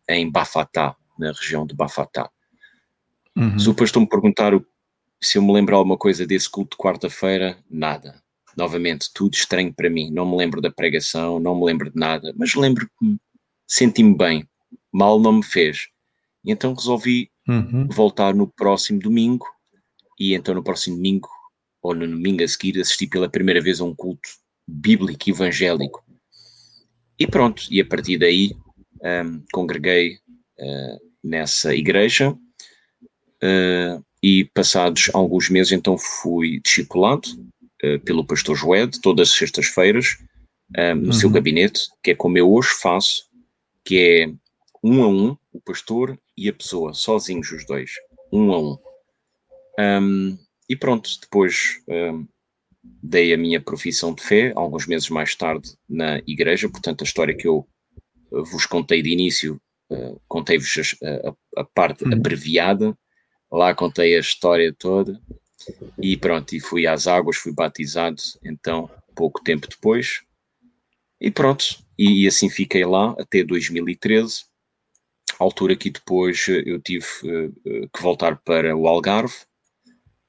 [0.09, 2.31] em Bafatá, na região de Bafatá.
[3.37, 3.59] Uhum.
[3.59, 4.53] Se o pastor me perguntar
[5.21, 8.23] se eu me lembro alguma coisa desse culto de quarta-feira, nada
[8.57, 10.11] novamente, tudo estranho para mim.
[10.11, 13.17] Não me lembro da pregação, não me lembro de nada, mas lembro que
[13.69, 14.49] senti-me bem.
[14.91, 15.89] Mal não me fez.
[16.43, 17.87] E então resolvi uhum.
[17.89, 19.47] voltar no próximo domingo
[20.19, 21.29] e então no próximo domingo,
[21.83, 24.29] ou no domingo a seguir, assisti pela primeira vez a um culto
[24.67, 26.03] bíblico evangélico.
[27.19, 28.57] E pronto, e a partir daí
[29.03, 30.19] um, congreguei
[30.59, 37.29] uh, nessa igreja uh, e passados alguns meses então fui discipulado
[37.85, 40.19] uh, pelo pastor Joed, todas as sextas-feiras,
[40.97, 41.13] no uhum.
[41.13, 43.31] seu gabinete, que é como eu hoje faço,
[43.85, 44.33] que é
[44.83, 47.93] um a um, o pastor e a pessoa, sozinhos os dois,
[48.33, 48.79] um a um.
[49.79, 52.27] um e pronto, depois um,
[53.03, 57.37] dei a minha profissão de fé, alguns meses mais tarde, na igreja, portanto, a história
[57.37, 57.67] que eu
[58.45, 62.13] vos contei de início, uh, contei-vos a, a, a, parte uhum.
[62.13, 62.97] abreviada,
[63.51, 65.21] lá contei a história toda,
[66.01, 70.23] e pronto, e fui às águas, fui batizado, então, pouco tempo depois,
[71.21, 71.65] e pronto,
[71.99, 74.45] e, e assim fiquei lá até 2013,
[75.39, 79.35] altura que depois eh, eu tive uh, que voltar para o Algarve,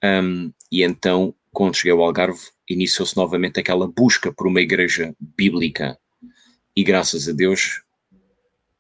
[0.03, 2.39] um, e então, quando cheguei ao Algarve,
[2.69, 5.97] iniciou-se novamente aquela busca por uma igreja bíblica.
[6.75, 7.81] E graças a Deus,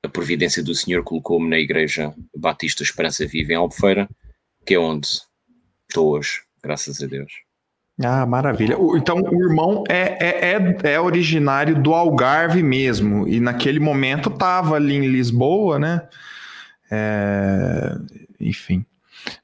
[0.03, 4.07] a providência do Senhor colocou-me na Igreja Batista Esperança Viva em Albufeira,
[4.65, 5.07] que é onde
[5.87, 7.31] estou hoje, graças a Deus.
[8.03, 8.77] Ah, maravilha.
[8.95, 14.75] Então, o irmão é, é, é, é originário do Algarve mesmo, e naquele momento estava
[14.75, 16.07] ali em Lisboa, né?
[16.91, 17.95] É...
[18.39, 18.85] Enfim.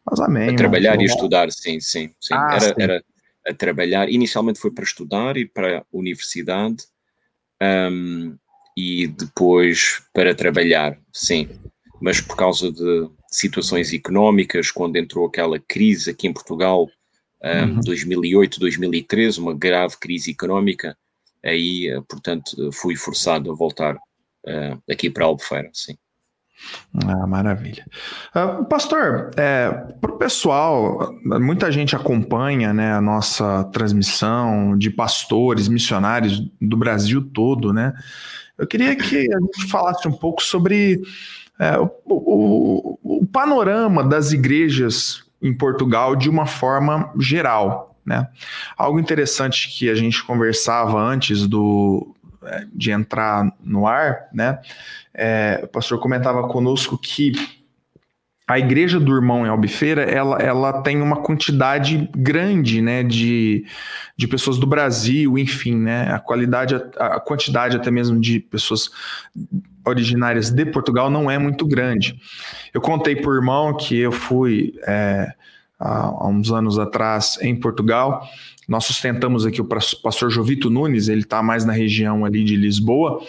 [0.06, 0.50] Mas amém.
[0.52, 2.12] A trabalhar e estudar, sim, sim.
[2.22, 2.34] sim.
[2.34, 2.74] Ah, era, sim.
[2.78, 3.04] era
[3.48, 4.08] a trabalhar.
[4.10, 6.86] Inicialmente foi para estudar e para a universidade
[7.92, 8.38] um,
[8.76, 11.50] e depois para trabalhar, sim.
[12.02, 16.90] Mas por causa de situações económicas, quando entrou aquela crise aqui em Portugal,
[17.44, 17.80] um, uhum.
[17.82, 20.98] 2008, 2013, uma grave crise económica,
[21.44, 25.98] aí, eh, portanto, fui forçado a voltar uh, aqui para Albufeira, sim.
[27.06, 27.86] Ah, maravilha.
[28.34, 35.68] Uh, pastor, é, para o pessoal, muita gente acompanha né, a nossa transmissão de pastores,
[35.68, 37.94] missionários do Brasil todo, né?
[38.64, 41.02] Eu queria que a gente falasse um pouco sobre
[41.60, 47.98] é, o, o, o panorama das igrejas em Portugal de uma forma geral.
[48.06, 48.28] Né?
[48.78, 54.60] Algo interessante que a gente conversava antes do, é, de entrar no ar, né?
[55.14, 57.34] É, o pastor comentava conosco que
[58.48, 63.66] a igreja do irmão em Albufeira, ela, ela tem uma quantidade grande, né, de,
[64.18, 68.90] de pessoas do Brasil, enfim, né, a qualidade, a, quantidade até mesmo de pessoas
[69.86, 72.20] originárias de Portugal não é muito grande.
[72.74, 75.32] Eu contei para o irmão que eu fui é,
[75.80, 78.28] há uns anos atrás em Portugal
[78.68, 83.22] nós sustentamos aqui o pastor Jovito Nunes, ele está mais na região ali de Lisboa,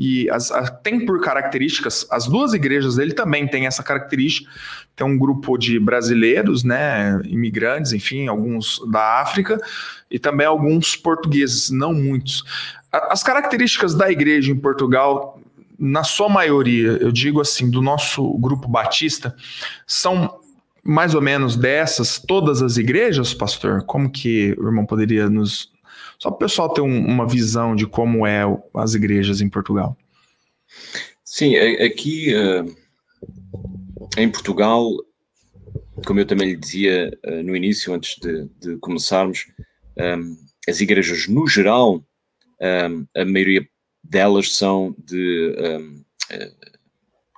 [0.00, 0.50] e as,
[0.82, 4.50] tem por características, as duas igrejas dele também têm essa característica,
[4.96, 9.60] tem um grupo de brasileiros, né, imigrantes, enfim, alguns da África,
[10.10, 12.42] e também alguns portugueses, não muitos.
[12.90, 15.38] As características da igreja em Portugal,
[15.78, 19.36] na sua maioria, eu digo assim, do nosso grupo batista,
[19.86, 20.40] são
[20.82, 23.82] mais ou menos dessas todas as igrejas, pastor?
[23.84, 25.70] Como que o irmão poderia nos.
[26.20, 28.42] Só para o pessoal ter um, uma visão de como é
[28.74, 29.96] as igrejas em Portugal.
[31.24, 32.76] Sim, aqui uh,
[34.18, 34.90] em Portugal,
[36.06, 39.46] como eu também lhe dizia uh, no início, antes de, de começarmos,
[39.96, 40.34] ehm,
[40.68, 42.04] as igrejas no geral,
[42.60, 43.66] ehm, a maioria
[44.02, 46.02] delas são de ehm,
[46.32, 46.70] uh,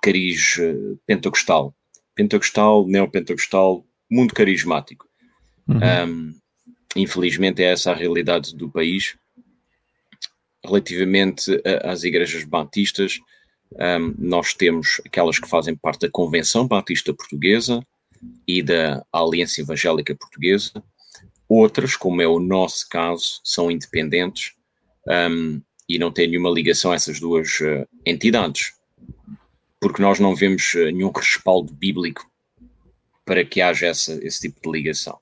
[0.03, 0.59] cariz
[1.07, 1.74] pentecostal
[2.14, 5.09] pentecostal, neopentecostal, muito carismático.
[5.66, 5.78] Uhum.
[5.78, 6.35] Um,
[6.97, 9.16] infelizmente é essa a realidade do país.
[10.64, 13.18] Relativamente às igrejas batistas,
[13.72, 17.84] um, nós temos aquelas que fazem parte da Convenção Batista Portuguesa
[18.47, 20.82] e da Aliança Evangélica Portuguesa.
[21.49, 24.53] Outras, como é o nosso caso, são independentes
[25.09, 28.72] um, e não têm nenhuma ligação a essas duas uh, entidades
[29.82, 32.30] porque nós não vemos eh, nenhum respaldo bíblico
[33.24, 35.18] para que haja essa, esse tipo de ligação.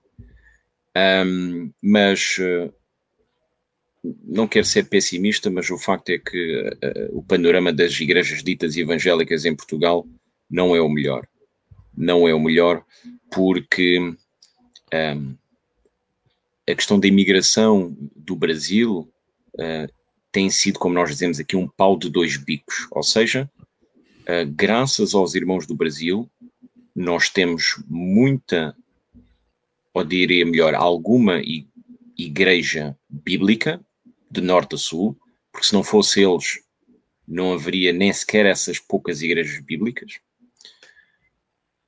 [0.96, 2.72] Um, mas uh,
[4.24, 8.76] não quero ser pessimista, mas o facto é que uh, o panorama das igrejas ditas
[8.76, 10.06] evangélicas em Portugal
[10.50, 11.26] não é o melhor.
[11.96, 12.84] Não é o melhor
[13.30, 13.98] porque
[14.92, 15.36] um,
[16.68, 19.10] a questão da imigração do Brasil
[19.54, 19.92] uh,
[20.32, 22.86] tem sido, como nós dizemos aqui, um pau de dois bicos.
[22.90, 23.50] Ou seja,
[24.22, 26.28] uh, graças aos irmãos do Brasil,
[26.94, 28.74] nós temos muita,
[29.92, 31.40] ou diria melhor, alguma
[32.16, 33.84] igreja bíblica,
[34.30, 35.18] de norte a sul,
[35.50, 36.60] porque se não fosse eles,
[37.26, 40.20] não haveria nem sequer essas poucas igrejas bíblicas.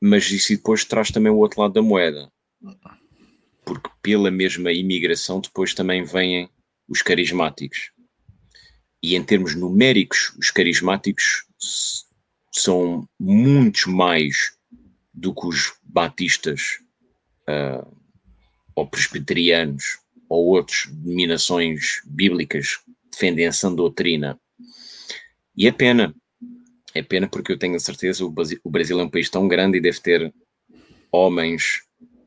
[0.00, 2.30] Mas isso depois traz também o outro lado da moeda.
[3.64, 6.48] porque pela mesma imigração depois também vêm
[6.88, 7.92] os carismáticos.
[9.00, 11.44] E em termos numéricos, os carismáticos
[12.52, 14.56] são muitos mais
[15.14, 16.81] do que os batistas
[17.48, 17.96] uh,
[18.74, 22.78] ou presbiterianos ou outras denominações bíblicas
[23.10, 24.40] defendem essa doutrina.
[25.56, 26.14] E é pena,
[26.94, 28.34] é pena porque eu tenho a certeza o
[28.64, 30.32] o Brasil é um país tão grande e deve ter
[31.10, 31.82] homens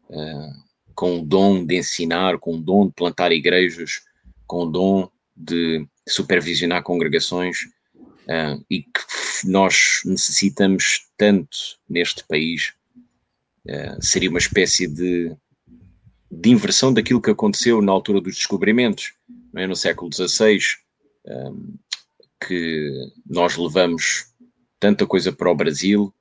[0.10, 4.02] uh, com o dom de ensinar, com o dom de plantar igrejas,
[4.46, 7.58] com o dom de supervisionar congregações
[7.96, 9.02] uh, e que
[9.46, 11.58] nós necessitamos tanto
[11.90, 12.74] neste país.
[13.68, 15.36] Uh, seria uma espécie de,
[16.30, 19.14] de inversão daquilo que aconteceu na altura dos descobrimentos,
[19.56, 19.66] é?
[19.66, 20.60] no século XVI,
[21.26, 21.76] um,
[22.48, 22.92] que
[23.26, 24.28] nós levamos
[24.80, 26.14] tanta coisa para o Brasil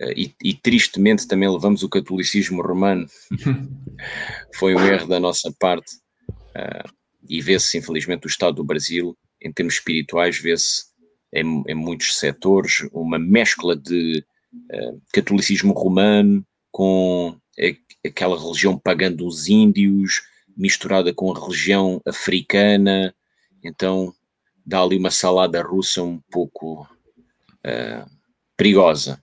[0.00, 3.06] uh, e, e, tristemente também levamos o catolicismo romano.
[4.54, 5.96] Foi um erro da nossa parte.
[6.30, 6.88] Uh,
[7.28, 10.84] e vê-se, infelizmente, o estado do Brasil, em termos espirituais, vê-se
[11.32, 14.24] em, em, muitos setores uma mescla de
[15.12, 17.36] catolicismo romano com
[18.04, 20.22] aquela religião pagã dos índios,
[20.56, 23.14] misturada com a religião africana,
[23.62, 24.12] então
[24.66, 28.10] dá ali uma salada russa um pouco uh,
[28.56, 29.22] perigosa.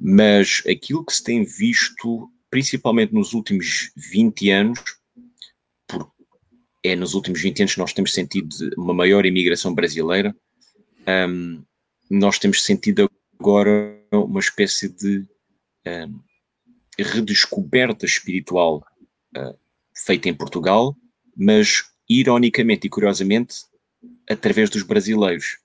[0.00, 4.78] Mas aquilo que se tem visto, principalmente nos últimos 20 anos,
[6.84, 10.32] é nos últimos 20 anos que nós temos sentido uma maior imigração brasileira.
[11.28, 11.64] Um,
[12.08, 13.10] nós temos sentido
[13.40, 15.26] agora uma espécie de
[15.84, 16.27] um,
[17.02, 18.84] redescoberta espiritual
[19.36, 19.58] uh,
[19.94, 20.96] feita em Portugal,
[21.36, 23.56] mas ironicamente e curiosamente
[24.28, 25.58] através dos brasileiros.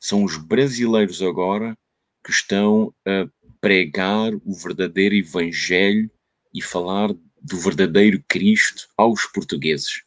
[0.00, 1.76] São os brasileiros agora
[2.24, 3.28] que estão a
[3.60, 6.10] pregar o verdadeiro evangelho
[6.54, 10.02] e falar do verdadeiro Cristo aos portugueses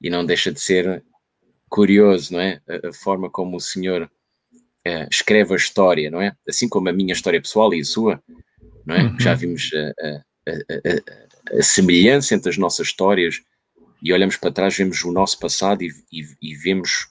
[0.00, 1.04] e não deixa de ser
[1.68, 2.60] curioso, não é?
[2.68, 4.10] A, a forma como o senhor
[4.52, 6.34] uh, escreve a história, não é?
[6.48, 8.22] Assim como a minha história pessoal e a sua,
[8.86, 9.02] não é?
[9.02, 9.20] Uhum.
[9.20, 10.20] Já vimos a,
[10.50, 13.42] a, a, semelhança entre as nossas histórias
[14.02, 17.08] e olhamos para trás, vemos o nosso passado e, e, e vemos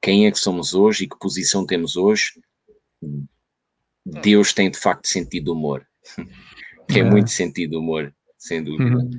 [0.00, 2.40] quem é que somos hoje e que posição temos hoje.
[4.04, 5.86] Deus tem de facto sentido de humor.
[6.86, 7.04] tem é.
[7.04, 8.96] muito sentido de humor sem dúvida.
[8.96, 9.10] Uhum.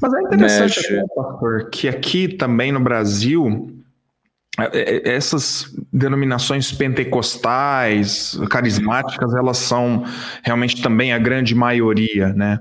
[0.00, 1.14] Mas é interessante, Mas...
[1.14, 3.77] Pastor, que aqui também no Brasil,
[5.04, 10.04] essas denominações pentecostais, carismáticas, elas são
[10.42, 12.60] realmente também a grande maioria, né?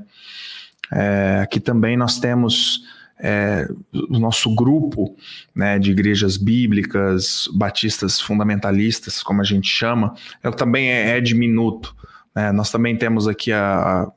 [0.92, 2.84] É, aqui também nós temos
[3.20, 3.68] é,
[4.10, 5.16] o nosso grupo
[5.54, 11.94] né, de igrejas bíblicas, batistas fundamentalistas, como a gente chama, ela também é, é diminuto.
[12.34, 12.54] Né?
[12.54, 14.08] Nós também temos aqui a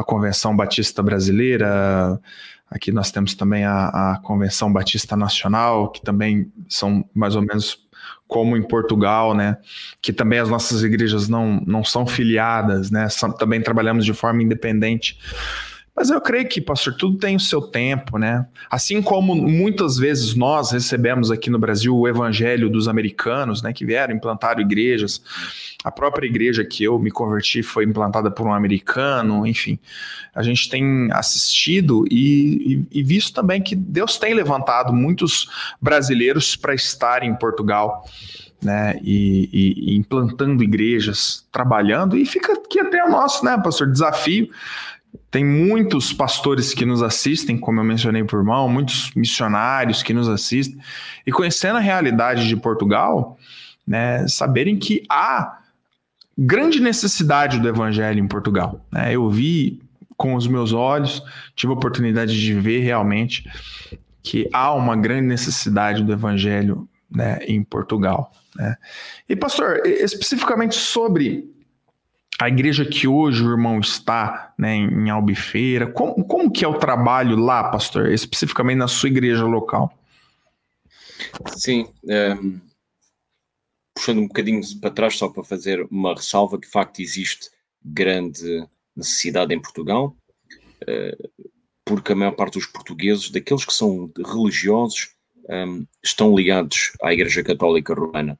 [0.00, 2.18] a Convenção Batista Brasileira,
[2.70, 7.86] aqui nós temos também a, a Convenção Batista Nacional, que também são mais ou menos
[8.28, 9.58] como em Portugal, né?
[10.00, 13.08] Que também as nossas igrejas não, não são filiadas, né?
[13.08, 15.18] São, também trabalhamos de forma independente.
[15.94, 18.46] Mas eu creio que, pastor, tudo tem o seu tempo, né?
[18.70, 23.84] Assim como muitas vezes nós recebemos aqui no Brasil o evangelho dos americanos, né, que
[23.84, 25.20] vieram, implantaram igrejas.
[25.84, 29.78] A própria igreja que eu me converti foi implantada por um americano, enfim.
[30.34, 35.48] A gente tem assistido e, e, e visto também que Deus tem levantado muitos
[35.80, 38.04] brasileiros para estar em Portugal.
[38.62, 44.50] Né, e, e, implantando igrejas, trabalhando, e fica aqui até o nosso, né, pastor, desafio
[45.30, 50.28] tem muitos pastores que nos assistem, como eu mencionei por mal, muitos missionários que nos
[50.28, 50.78] assistem,
[51.24, 53.38] e conhecendo a realidade de Portugal,
[53.86, 55.60] né, saberem que há
[56.36, 58.84] grande necessidade do evangelho em Portugal.
[58.90, 59.14] Né?
[59.14, 59.80] Eu vi
[60.16, 61.22] com os meus olhos,
[61.54, 63.48] tive a oportunidade de ver realmente
[64.22, 68.32] que há uma grande necessidade do evangelho né, em Portugal.
[68.54, 68.76] Né?
[69.28, 71.48] E, pastor, especificamente sobre
[72.40, 76.78] a igreja que hoje o irmão está, né, em Albufeira, como, como que é o
[76.78, 79.92] trabalho lá, pastor, especificamente na sua igreja local?
[81.48, 82.34] Sim, é,
[83.94, 87.50] puxando um bocadinho para trás só para fazer uma ressalva de facto existe
[87.84, 88.66] grande
[88.96, 90.16] necessidade em Portugal,
[90.86, 91.14] é,
[91.84, 95.10] porque a maior parte dos portugueses, daqueles que são religiosos,
[95.46, 95.64] é,
[96.02, 98.38] estão ligados à Igreja Católica Romana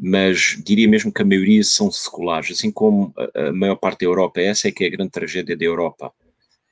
[0.00, 4.40] mas diria mesmo que a maioria são seculares, assim como a, maior parte da Europa.
[4.40, 6.10] Essa é que é a grande tragédia da Europa.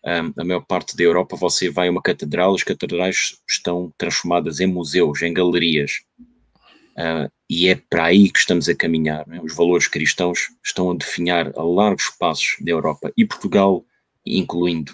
[0.05, 4.61] Um, a maior parte da Europa você vai a uma catedral, as catedrais estão transformadas
[4.61, 6.01] em museus, em galerias.
[6.97, 9.27] Uh, e é para aí que estamos a caminhar.
[9.27, 9.41] Né?
[9.43, 13.85] Os valores cristãos estão a definhar a largos passos da Europa e Portugal
[14.25, 14.93] incluindo.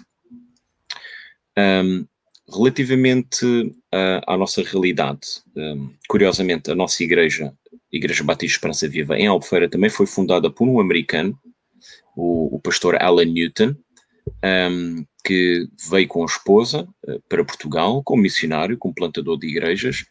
[1.57, 2.05] Um,
[2.53, 7.53] relativamente uh, à nossa realidade, um, curiosamente, a nossa igreja,
[7.95, 11.37] Igreja Batista Esperança Viva, em Albufeira, também foi fundada por um americano,
[12.15, 13.75] o, o pastor Alan Newton,
[14.43, 20.05] um, que veio com a esposa uh, para Portugal como missionário, como plantador de igrejas.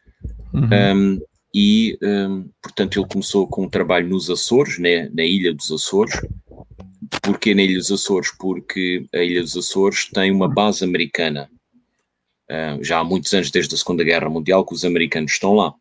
[0.52, 0.68] Uhum.
[0.72, 1.20] Um,
[1.54, 6.20] e, um, portanto, ele começou com um trabalho nos Açores, né, na Ilha dos Açores.
[7.22, 8.30] Porquê na Ilha dos Açores?
[8.38, 11.48] Porque a Ilha dos Açores tem uma base americana.
[12.50, 15.74] Uh, já há muitos anos, desde a Segunda Guerra Mundial, que os americanos estão lá.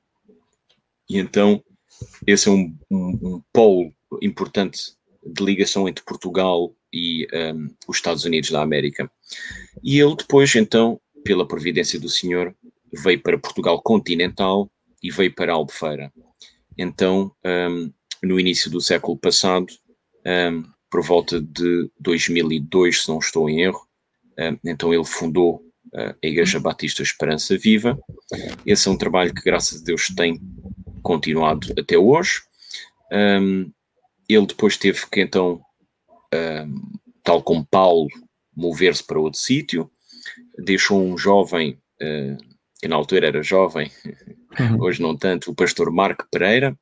[1.10, 1.62] E então,
[2.26, 4.94] esse é um, um, um polo importante
[5.26, 9.10] de ligação entre Portugal e um, os Estados Unidos da América.
[9.84, 12.56] E ele depois, então, pela providência do Senhor,
[12.92, 14.70] veio para Portugal continental
[15.02, 16.12] e veio para Albufeira.
[16.78, 17.32] Então,
[18.22, 19.68] no início do século passado,
[20.90, 23.88] por volta de 2002, se não estou em erro,
[24.64, 25.64] então ele fundou
[25.94, 28.00] uh, a Igreja Batista Esperança Viva.
[28.66, 30.40] Esse é um trabalho que, graças a Deus, tem
[31.04, 32.42] continuado até hoje.
[34.28, 35.62] ele depois teve que, então,
[37.24, 38.08] tal como Paulo,
[38.56, 39.92] mover-se para outro sítio,
[40.58, 43.90] deixou um jovem uh, que na altura era jovem,
[44.60, 44.82] uhum.
[44.82, 46.78] hoje não tanto, o pastor Marco Pereira,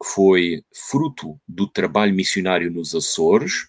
[0.00, 3.66] que foi fruto do trabalho missionário nos Açores,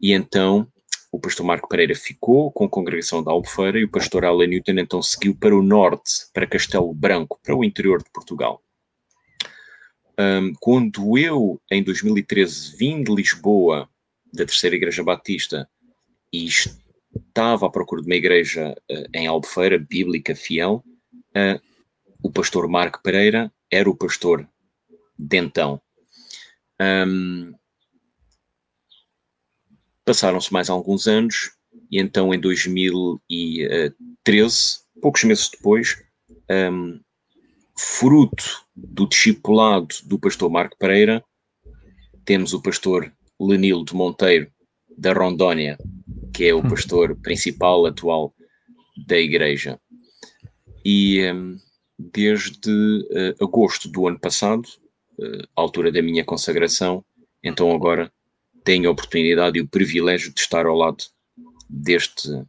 [0.00, 0.68] e então
[1.10, 4.78] o pastor Marco Pereira ficou com a congregação da Albufeira e o pastor Alan Newton
[4.78, 8.62] então seguiu para o norte, para Castelo Branco, para o interior de Portugal.
[10.20, 13.88] Um, quando eu, em 2013, vim de Lisboa,
[14.30, 15.66] da Terceira Igreja Batista,
[16.30, 20.84] e estava à procura de uma igreja uh, em Albufeira, bíblica, fiel,
[21.30, 21.58] uh,
[22.22, 24.46] o pastor Marco Pereira era o pastor
[25.18, 25.80] de então.
[26.78, 27.54] Um,
[30.04, 31.52] Passaram-se mais alguns anos
[31.90, 35.96] e então em 2013, poucos meses depois,
[36.50, 37.00] um,
[37.78, 41.22] fruto do discipulado do pastor Marco Pereira,
[42.24, 44.50] temos o pastor Lenildo Monteiro
[44.96, 45.78] da Rondônia,
[46.32, 46.68] que é o hum.
[46.68, 48.34] pastor principal atual
[49.06, 49.80] da igreja
[50.84, 51.56] e um,
[51.98, 54.66] desde uh, agosto do ano passado,
[55.18, 57.04] uh, altura da minha consagração,
[57.42, 58.10] então agora
[58.64, 61.04] tenho a oportunidade e o privilégio de estar ao lado
[61.68, 62.44] deste uh,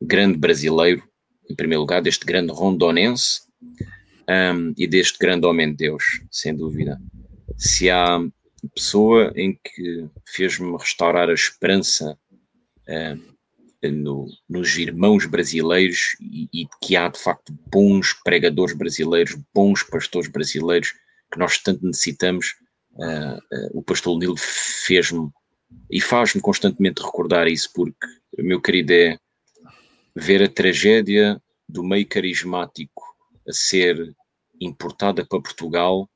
[0.00, 1.02] grande brasileiro,
[1.48, 3.42] em primeiro lugar, deste grande rondonense
[4.30, 7.00] um, e deste grande homem de Deus, sem dúvida.
[7.56, 8.20] Se há
[8.74, 12.16] pessoa em que fez-me restaurar a esperança
[12.88, 19.82] uh, no, nos irmãos brasileiros e, e, que há de facto bons pregadores brasileiros, bons
[19.82, 20.92] pastores brasileiros
[21.32, 22.54] que nós tanto necessitamos.
[22.92, 25.30] Uh, uh, o pastor Nilo fez-me
[25.90, 28.06] e faz-me constantemente recordar isso, porque,
[28.38, 29.18] meu querido, é
[30.14, 33.02] ver a tragédia do meio carismático
[33.48, 34.14] a ser
[34.60, 36.08] importada para Portugal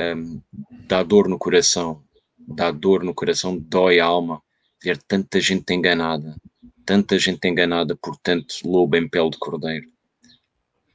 [0.00, 0.40] um,
[0.86, 2.02] dá dor no coração,
[2.38, 4.42] dá dor no coração, dói a alma
[4.82, 6.36] ver tanta gente enganada,
[6.84, 9.88] tanta gente enganada por tanto lobo em pele de cordeiro.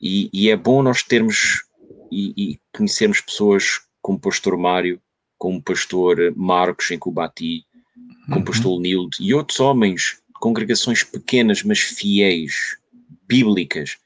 [0.01, 1.63] E, e é bom nós termos
[2.11, 5.01] e, e, conhecermos pessoas como o pastor Mário,
[5.37, 7.65] como o pastor Marcos em Cubati,
[8.25, 8.45] como o uhum.
[8.45, 12.77] pastor Nilde e outros homens, congregações pequenas mas fiéis,
[13.27, 13.97] bíblicas.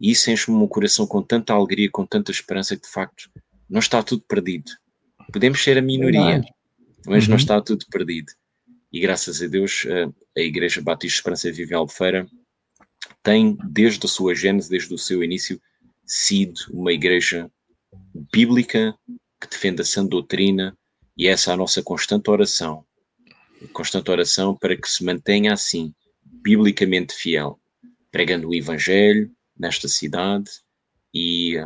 [0.00, 3.30] E isso enche-me o coração com tanta alegria, com tanta esperança que de facto
[3.68, 4.70] não está tudo perdido.
[5.32, 6.42] Podemos ser a minoria,
[7.06, 7.30] mas uhum.
[7.30, 8.32] não está tudo perdido
[8.92, 9.86] e graças a Deus
[10.36, 12.26] a Igreja Batista Esperança Vive Albufeira
[13.22, 15.60] tem, desde a sua gênese, desde o seu início,
[16.06, 17.50] sido uma igreja
[18.32, 18.94] bíblica
[19.40, 20.76] que defende a sã doutrina
[21.16, 22.84] e essa é a nossa constante oração.
[23.72, 25.92] Constante oração para que se mantenha assim,
[26.24, 27.60] biblicamente fiel,
[28.10, 30.50] pregando o Evangelho nesta cidade
[31.14, 31.56] e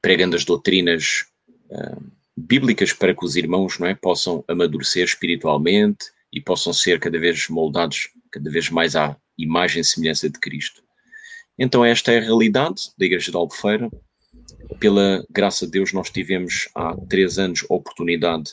[0.00, 1.26] pregando as doutrinas
[1.70, 2.02] uh,
[2.36, 7.48] bíblicas para que os irmãos não é, possam amadurecer espiritualmente e possam ser cada vez
[7.48, 10.82] moldados cada vez mais à imagem e semelhança de Cristo.
[11.58, 13.90] Então esta é a realidade da Igreja de Albufeira.
[14.78, 18.52] Pela graça de Deus nós tivemos há três anos a oportunidade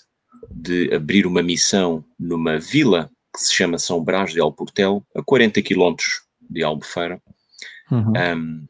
[0.51, 5.61] de abrir uma missão numa vila que se chama São Brás de Alportel, a 40
[5.61, 7.21] quilómetros de Albufeira.
[7.91, 8.13] Uhum.
[8.15, 8.67] Um,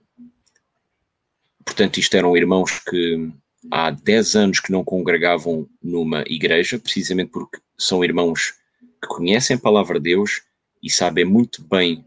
[1.65, 3.32] portanto, isto eram irmãos que
[3.72, 8.53] há 10 anos que não congregavam numa igreja, precisamente porque são irmãos
[9.01, 10.41] que conhecem a palavra de Deus
[10.82, 12.05] e sabem muito bem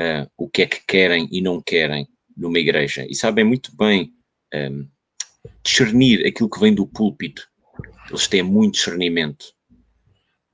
[0.00, 4.12] uh, o que é que querem e não querem numa igreja, e sabem muito bem
[4.54, 4.86] um,
[5.62, 7.48] discernir aquilo que vem do púlpito.
[8.08, 9.46] Eles têm muito discernimento,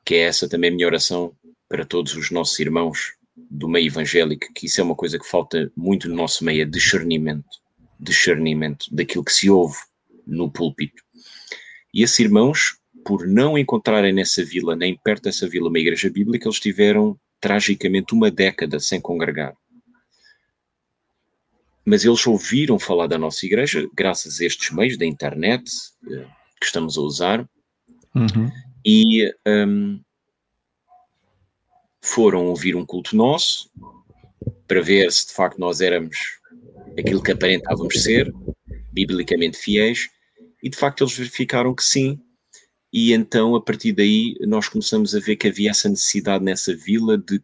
[0.04, 1.36] que é essa também a minha oração
[1.68, 3.14] para todos os nossos irmãos
[3.50, 6.64] do meio evangélico, que isso é uma coisa que falta muito no nosso meio, é
[6.64, 7.48] discernimento,
[7.98, 9.76] discernimento daquilo que se ouve
[10.26, 11.02] no púlpito.
[11.94, 16.48] E esses irmãos, por não encontrarem nessa vila, nem perto dessa vila, uma igreja bíblica,
[16.48, 19.54] eles tiveram tragicamente uma década sem congregar.
[21.84, 25.64] Mas eles ouviram falar da nossa igreja graças a estes meios da internet
[26.08, 26.26] eh,
[26.60, 27.48] que estamos a usar
[28.14, 28.50] uhum.
[28.86, 30.00] e um,
[32.02, 33.70] foram ouvir um culto nosso
[34.66, 36.16] para ver se de facto nós éramos
[36.98, 38.32] aquilo que aparentávamos ser,
[38.92, 40.10] biblicamente fiéis,
[40.62, 42.20] e de facto eles verificaram que sim,
[42.92, 47.16] e então, a partir daí, nós começamos a ver que havia essa necessidade nessa vila
[47.16, 47.42] de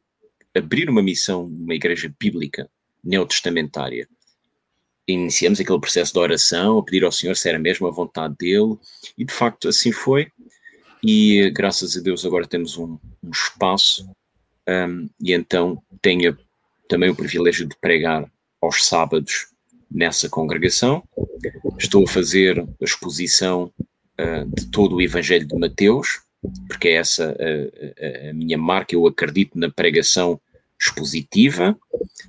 [0.55, 2.71] abrir uma missão, uma igreja bíblica,
[3.03, 4.07] neotestamentária.
[5.07, 8.77] Iniciamos aquele processo de oração, a pedir ao Senhor se era mesmo a vontade dele,
[9.17, 10.31] e de facto assim foi.
[11.03, 14.07] E graças a Deus agora temos um, um espaço,
[14.69, 16.37] um, e então tenho
[16.89, 19.49] também o privilégio de pregar aos sábados
[19.91, 21.03] nessa congregação.
[21.79, 23.73] Estou a fazer a exposição
[24.21, 26.21] uh, de todo o Evangelho de Mateus,
[26.67, 28.95] porque é essa a, a, minha marca.
[28.95, 30.41] Eu acredito na pregação
[30.81, 31.77] expositiva,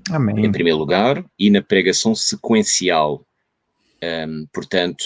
[0.10, 0.46] Amém.
[0.46, 3.26] em primeiro lugar, e na pregação sequencial.
[4.02, 5.04] Um, portanto,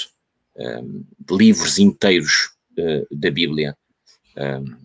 [0.56, 3.76] um, livros inteiros uh, da Bíblia.
[4.38, 4.83] Um,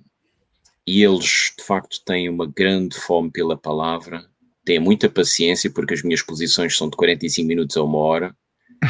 [0.89, 4.27] e eles, de facto, têm uma grande fome pela palavra,
[4.65, 8.35] têm muita paciência, porque as minhas posições são de 45 minutos a uma hora,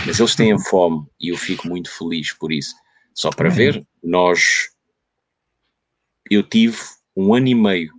[0.07, 2.72] mas eles têm fome e eu fico muito feliz por isso.
[3.12, 4.68] Só para ver, nós.
[6.30, 6.78] Eu tive
[7.16, 7.92] um ano e meio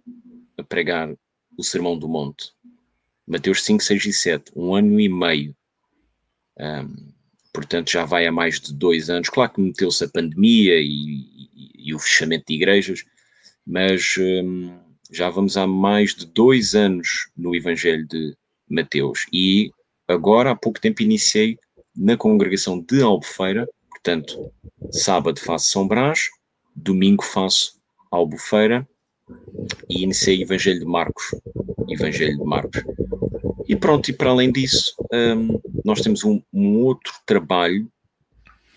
[0.58, 1.14] a pregar
[1.58, 2.54] o Sermão do Monte.
[3.28, 4.52] Mateus 5, 6 e 7.
[4.56, 5.54] Um ano e meio.
[6.58, 7.12] Um,
[7.52, 9.28] portanto, já vai há mais de dois anos.
[9.28, 13.04] Claro que meteu-se a pandemia e, e, e, o fechamento de igrejas,
[13.66, 14.78] mas um,
[15.12, 18.36] já vamos há mais de dois anos no Evangelho de
[18.70, 19.26] Mateus.
[19.34, 19.72] E
[20.08, 21.58] agora, há pouco tempo, iniciei
[21.96, 23.68] na congregação de Albufeira
[24.02, 24.52] Portanto,
[24.92, 26.30] sábado faço São Brás,
[26.74, 27.78] domingo faço
[28.10, 28.88] Albufeira
[29.90, 31.36] e iniciei Evangelho de Marcos.
[31.90, 32.82] Evangelho de Marcos.
[33.68, 37.92] E pronto, e para além disso, um, nós temos um, um, outro trabalho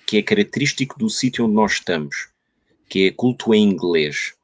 [0.04, 2.28] que é característico do sítio onde nós estamos,
[2.88, 4.34] que é culto em inglês.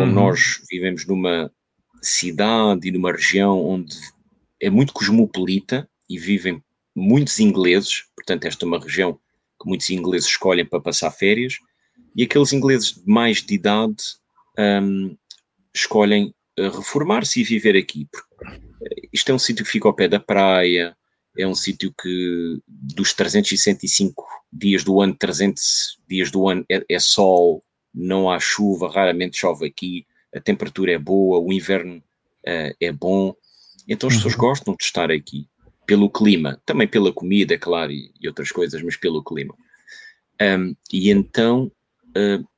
[0.00, 0.28] Como uhum.
[0.28, 1.52] nós vivemos numa
[2.00, 3.94] cidade e numa região onde
[4.58, 6.62] é muito cosmopolita e vivem
[6.96, 9.12] muitos ingleses, portanto, esta é uma região
[9.60, 11.58] que muitos ingleses escolhem para passar férias,
[12.16, 14.02] e aqueles ingleses mais de idade
[14.58, 15.14] um,
[15.74, 18.08] escolhem uh, reformar-se e viver aqui.
[18.82, 20.96] Eh, isto é um sítio que fica ao pé da praia,
[21.36, 26.98] é um sítio que dos 365 dias do ano, 300 dias do ano é, é,
[26.98, 27.62] sol,
[27.94, 33.34] não há chuva, raramente chove aqui, a temperatura é boa, o inverno uh, é bom,
[33.88, 34.40] então as pessoas uhum.
[34.40, 35.48] gostam de estar aqui
[35.86, 39.54] pelo clima, também pela comida, claro, e, e outras coisas, mas pelo clima.
[40.40, 41.70] Um, e então,
[42.10, 42.48] uh,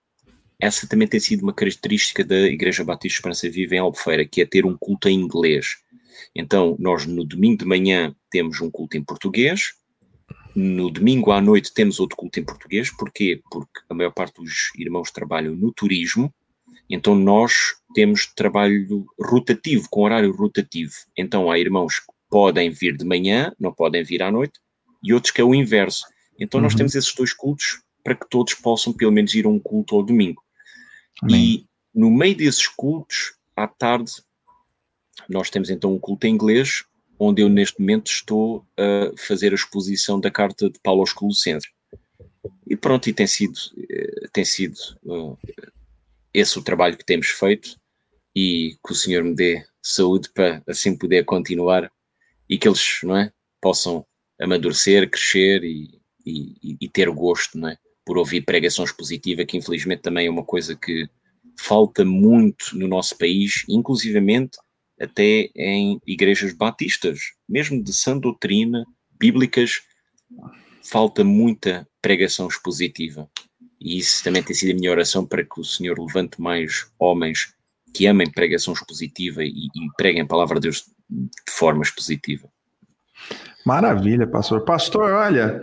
[0.61, 4.47] essa também tem sido uma característica da Igreja Batista Esperança Viva em Albufeira, que é
[4.47, 5.79] ter um culto em inglês.
[6.37, 9.73] Então, nós no domingo de manhã temos um culto em português,
[10.55, 13.41] no domingo à noite temos outro culto em português, porquê?
[13.51, 16.33] Porque a maior parte dos irmãos trabalham no turismo,
[16.89, 17.53] então nós
[17.95, 20.93] temos trabalho rotativo, com horário rotativo.
[21.17, 24.61] Então há irmãos que podem vir de manhã, não podem vir à noite,
[25.03, 26.05] e outros que é o inverso.
[26.39, 26.65] Então uhum.
[26.65, 29.97] nós temos esses dois cultos para que todos possam pelo menos ir a um culto
[29.97, 30.43] ao domingo.
[31.23, 31.45] Amém.
[31.45, 34.13] E no meio desses cultos, à tarde,
[35.29, 36.85] nós temos então um culto em inglês,
[37.25, 41.71] onde eu neste momento estou a fazer a exposição da carta de Paulo aos Colossenses.
[42.67, 43.57] E pronto, e tem sido,
[43.89, 45.39] eh, tem sido uh,
[46.35, 47.79] esse o trabalho que temos feito
[48.35, 51.93] e que o Senhor me dê saúde para assim poder continuar
[52.49, 54.05] e que eles não é, possam
[54.41, 60.03] amadurecer, crescer e, e, e ter gosto não é, por ouvir pregação expositiva, que infelizmente
[60.03, 61.09] também é uma coisa que
[61.57, 64.59] falta muito no nosso país, inclusivamente
[65.03, 68.87] até em igrejas batistas, mesmo de sã doutrina,
[69.19, 69.83] bíblicas,
[70.83, 73.29] falta muita pregação expositiva.
[73.81, 77.55] E isso também tem sido a minha oração para que o Senhor levante mais homens
[77.93, 82.49] que amem pregação expositiva e, e preguem a palavra de Deus de forma expositiva.
[83.65, 84.65] Maravilha, pastor.
[84.65, 85.61] Pastor, olha,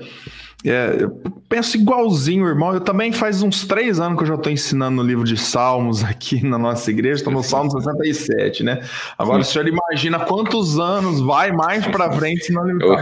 [0.65, 1.11] é, eu
[1.47, 2.73] penso igualzinho, irmão.
[2.73, 6.03] Eu também faz uns três anos que eu já estou ensinando o livro de Salmos
[6.03, 7.15] aqui na nossa igreja.
[7.15, 8.81] Estou no Salmo 67, né?
[9.17, 9.49] Agora Sim.
[9.49, 12.97] o senhor imagina quantos anos vai mais para frente se não livro.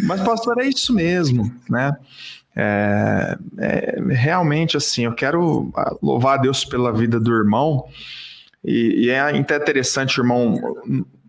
[0.00, 1.96] Mas, pastor, é isso mesmo, né?
[2.56, 7.84] É, é, realmente assim, eu quero louvar a Deus pela vida do irmão
[8.64, 10.56] E, e é até interessante, irmão,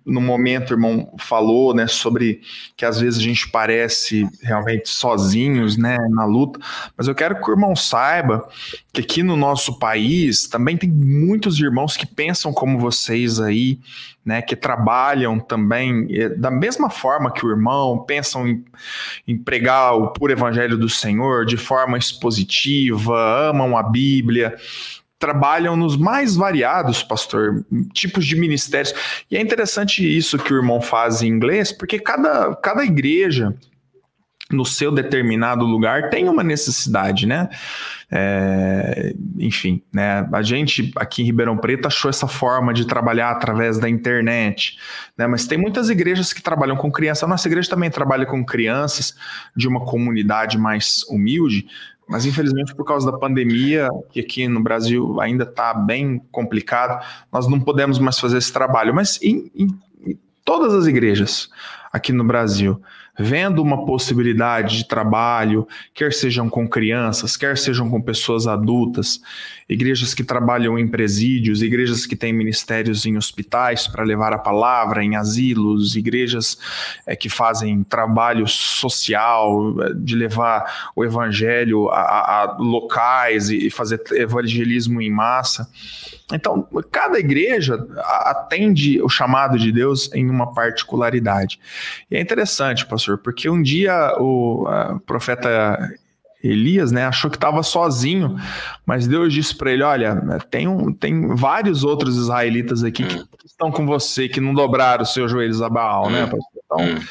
[0.05, 2.41] no momento, irmão, falou, né, sobre
[2.77, 6.59] que às vezes a gente parece realmente sozinhos, né, na luta,
[6.95, 8.47] mas eu quero que o irmão saiba
[8.93, 13.79] que aqui no nosso país também tem muitos irmãos que pensam como vocês aí,
[14.23, 18.65] né, que trabalham também da mesma forma que o irmão, pensam em,
[19.27, 24.55] em pregar o puro evangelho do Senhor de forma expositiva, amam a Bíblia,
[25.25, 28.93] trabalham nos mais variados, pastor, tipos de ministérios.
[29.31, 33.55] E é interessante isso que o irmão faz em inglês, porque cada, cada igreja
[34.51, 37.49] no seu determinado lugar tem uma necessidade, né?
[38.11, 40.29] É, enfim, né?
[40.31, 44.77] A gente aqui em Ribeirão Preto achou essa forma de trabalhar através da internet,
[45.17, 45.25] né?
[45.25, 47.23] Mas tem muitas igrejas que trabalham com crianças.
[47.23, 49.15] A nossa igreja também trabalha com crianças
[49.55, 51.65] de uma comunidade mais humilde,
[52.07, 57.47] mas infelizmente por causa da pandemia, que aqui no Brasil ainda está bem complicado, nós
[57.47, 58.93] não podemos mais fazer esse trabalho.
[58.93, 59.67] Mas em, em,
[60.05, 61.49] em todas as igrejas
[61.91, 62.81] aqui no Brasil,
[63.17, 69.21] vendo uma possibilidade de trabalho, quer sejam com crianças, quer sejam com pessoas adultas,
[69.67, 75.03] igrejas que trabalham em presídios, igrejas que têm ministérios em hospitais para levar a palavra,
[75.03, 76.57] em asilos, igrejas
[77.05, 84.01] é, que fazem trabalho social, é, de levar o evangelho a, a locais e fazer
[84.11, 85.67] evangelismo em massa.
[86.31, 87.75] Então, cada igreja
[88.21, 91.59] atende o chamado de Deus em uma particularidade.
[92.09, 94.67] E é interessante, pastor, porque um dia o
[95.05, 95.77] profeta
[96.43, 98.35] Elias, né, achou que estava sozinho,
[98.85, 100.15] mas Deus disse para ele: Olha,
[100.49, 103.25] tem, um, tem vários outros israelitas aqui que hum.
[103.43, 106.29] estão com você, que não dobraram os seus joelhos a Baal, né, hum.
[106.29, 106.61] pastor?
[106.65, 107.05] Então, hum.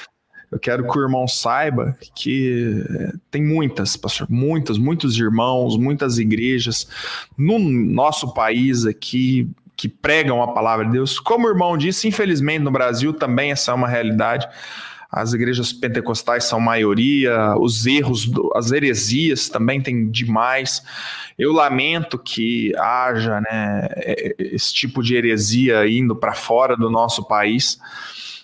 [0.53, 6.19] eu quero que o irmão saiba que eh, tem muitas, pastor, muitas, muitos irmãos, muitas
[6.19, 6.89] igrejas
[7.37, 11.19] no nosso país aqui que pregam a palavra de Deus.
[11.19, 14.49] Como o irmão disse, infelizmente no Brasil também essa é uma realidade
[15.15, 20.83] as igrejas pentecostais são maioria, os erros, as heresias também tem demais.
[21.39, 23.89] Eu lamento que haja né,
[24.37, 27.79] esse tipo de heresia indo para fora do nosso país,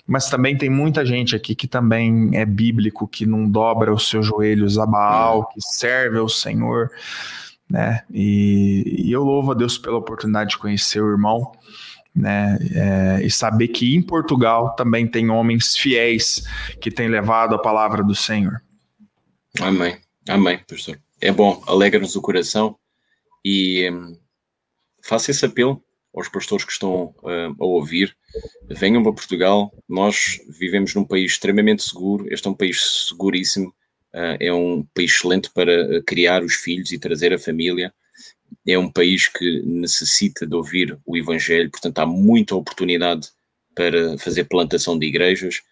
[0.07, 4.25] mas também tem muita gente aqui que também é bíblico, que não dobra os seus
[4.25, 6.93] joelhos a Baal, que serve ao Senhor.
[7.69, 8.03] Né?
[8.13, 11.51] E, e eu louvo a Deus pela oportunidade de conhecer o irmão
[12.15, 12.59] né?
[12.75, 16.43] É, e saber que em Portugal também tem homens fiéis
[16.81, 18.61] que têm levado a palavra do Senhor.
[19.61, 19.99] Amém,
[20.29, 21.01] amém, pastor.
[21.21, 22.77] É bom, alegra-nos o coração
[23.45, 24.17] e hum,
[25.03, 25.83] faça esse apelo
[26.15, 28.17] aos pastores que estão uh, a ouvir.
[28.69, 33.69] Venham para Portugal, nós vivemos num país extremamente seguro, este é um país seguríssimo,
[34.15, 37.93] uh, é um país excelente para criar os filhos e trazer a família
[38.67, 43.29] é um país que necessita de ouvir o Evangelho, portanto há muita oportunidade
[43.75, 45.63] para fazer plantação de igrejas.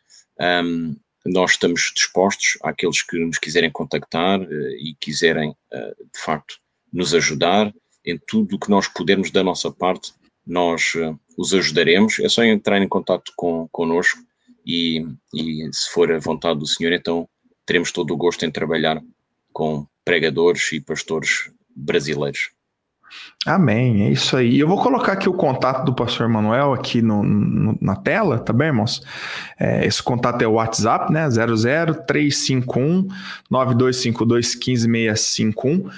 [0.40, 6.58] Um, nós estamos dispostos àqueles que nos quiserem contactar uh, e quiserem, uh, de facto,
[6.92, 7.72] nos ajudar
[8.04, 10.12] em tudo o que nós pudermos da nossa parte,
[10.46, 12.18] nós uh, os ajudaremos.
[12.20, 14.20] É só entrar em contato com, connosco
[14.64, 17.28] e, e, se for a vontade do Senhor, então
[17.66, 19.02] teremos todo o gosto em trabalhar
[19.52, 22.50] com pregadores e pastores brasileiros.
[23.46, 24.58] Amém, é isso aí.
[24.58, 28.52] Eu vou colocar aqui o contato do pastor Manuel aqui no, no na tela, tá
[28.52, 29.00] bem, irmãos?
[29.58, 31.28] É, esse contato é o WhatsApp, né?
[31.28, 33.08] 00351
[33.50, 35.88] 9252 15651.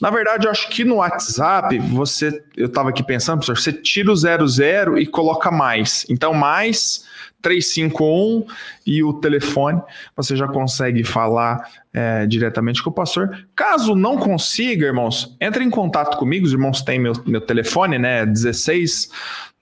[0.00, 4.12] Na verdade, eu acho que no WhatsApp, você, eu estava aqui pensando, professor, você tira
[4.12, 6.06] o 00 e coloca mais.
[6.08, 7.04] Então, mais
[7.42, 8.46] 351
[8.86, 9.82] e o telefone,
[10.16, 13.46] você já consegue falar é, diretamente com o pastor.
[13.54, 18.26] Caso não consiga, irmãos, entre em contato comigo, os irmãos têm meu, meu telefone, né?
[18.26, 19.10] 16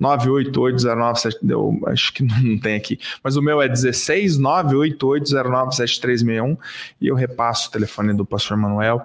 [0.00, 1.50] 988097361.
[1.50, 6.56] eu acho que não tem aqui, mas o meu é 16 988097361
[7.00, 9.04] e eu repasso o telefone do pastor Manuel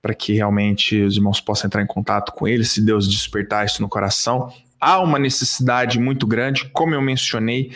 [0.00, 3.82] para que realmente os irmãos possam entrar em contato com ele, se Deus despertar isso
[3.82, 7.72] no coração há uma necessidade muito grande, como eu mencionei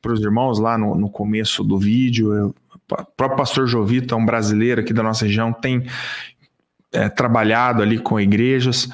[0.00, 2.32] para os irmãos lá no, no começo do vídeo.
[2.32, 5.86] Eu, o próprio pastor Jovito, é um brasileiro aqui da nossa região, tem
[6.92, 8.88] é, trabalhado ali com igrejas.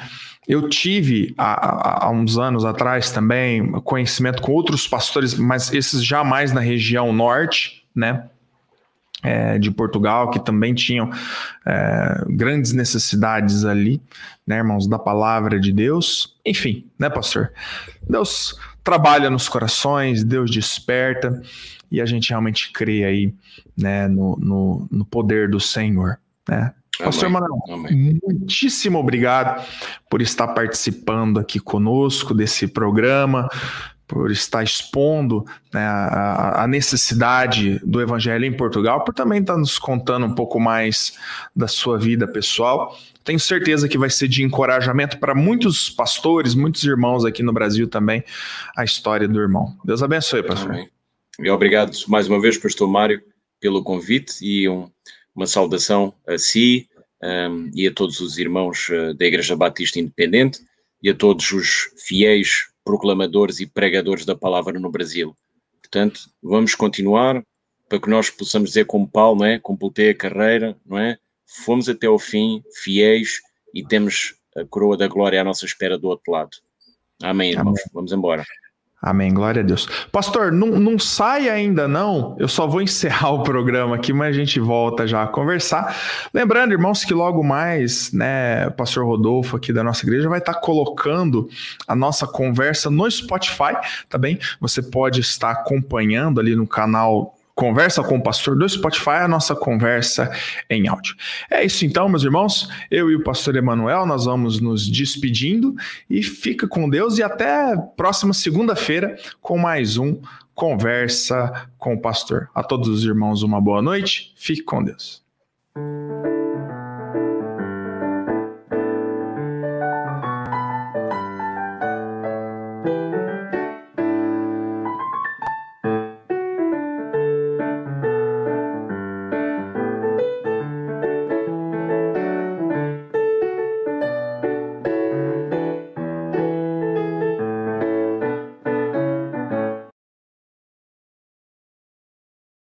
[0.47, 6.53] Eu tive há, há, uns anos atrás também conhecimento com outros pastores, mas esses jamais
[6.53, 8.25] na região norte, né?
[9.21, 11.11] É, de Portugal, que também tinham
[11.67, 14.01] é, grandes necessidades ali,
[14.47, 16.37] né, irmãos, da palavra de Deus.
[16.47, 17.53] Enfim, né, pastor?
[18.09, 21.43] Deus trabalha nos corações, Deus desperta,
[21.91, 23.35] e a gente realmente crê aí,
[23.77, 26.73] né, no, no, no poder do Senhor, né?
[26.99, 27.57] Pastor Manuel,
[28.25, 29.65] muitíssimo obrigado
[30.11, 33.49] por estar participando aqui conosco desse programa,
[34.09, 39.79] por estar expondo né, a, a, necessidade do evangelho em Portugal, por também estar nos
[39.79, 41.13] contando um pouco mais
[41.55, 42.99] da sua vida pessoal.
[43.23, 47.87] Tenho certeza que vai ser de encorajamento para muitos pastores, muitos irmãos aqui no Brasil
[47.87, 48.25] também,
[48.75, 49.77] a história do irmão.
[49.85, 50.71] Deus abençoe, pastor.
[50.71, 50.89] Amém.
[51.53, 53.23] Obrigado mais uma vez, pastor Mário,
[53.61, 54.91] pelo convite e um,
[55.37, 56.89] uma saudação a si
[57.23, 60.61] um, e a todos os irmãos uh, da Igreja Batista Independente
[61.03, 65.37] e a todos os fiéis proclamadores e pregadores da palavra no Brasil.
[65.83, 67.45] Portanto, vamos continuar
[67.87, 69.59] para que nós possamos dizer como Paulo, não é?
[69.59, 71.19] Completei a carreira, não é?
[71.45, 73.43] Fomos até o fim, fiéis,
[73.75, 76.57] e temos a coroa da glória à nossa espera do outro lado.
[77.23, 77.79] Amém, irmãos.
[77.79, 77.91] Amém.
[77.93, 78.43] Vamos embora.
[79.01, 79.89] Amém, glória a Deus.
[80.11, 84.39] Pastor, não, não sai ainda não, eu só vou encerrar o programa aqui, mas a
[84.39, 85.97] gente volta já a conversar.
[86.35, 90.55] Lembrando, irmãos, que logo mais, né, o pastor Rodolfo aqui da nossa igreja vai estar
[90.55, 91.49] colocando
[91.87, 93.75] a nossa conversa no Spotify,
[94.09, 94.37] tá bem?
[94.61, 99.53] Você pode estar acompanhando ali no canal Conversa com o Pastor do Spotify, a nossa
[99.53, 100.31] conversa
[100.71, 101.17] em áudio.
[101.51, 102.69] É isso então, meus irmãos.
[102.89, 105.75] Eu e o pastor Emanuel, nós vamos nos despedindo
[106.09, 110.21] e fica com Deus e até próxima segunda-feira com mais um
[110.55, 112.49] Conversa com o Pastor.
[112.55, 114.33] A todos os irmãos, uma boa noite.
[114.37, 115.21] Fique com Deus.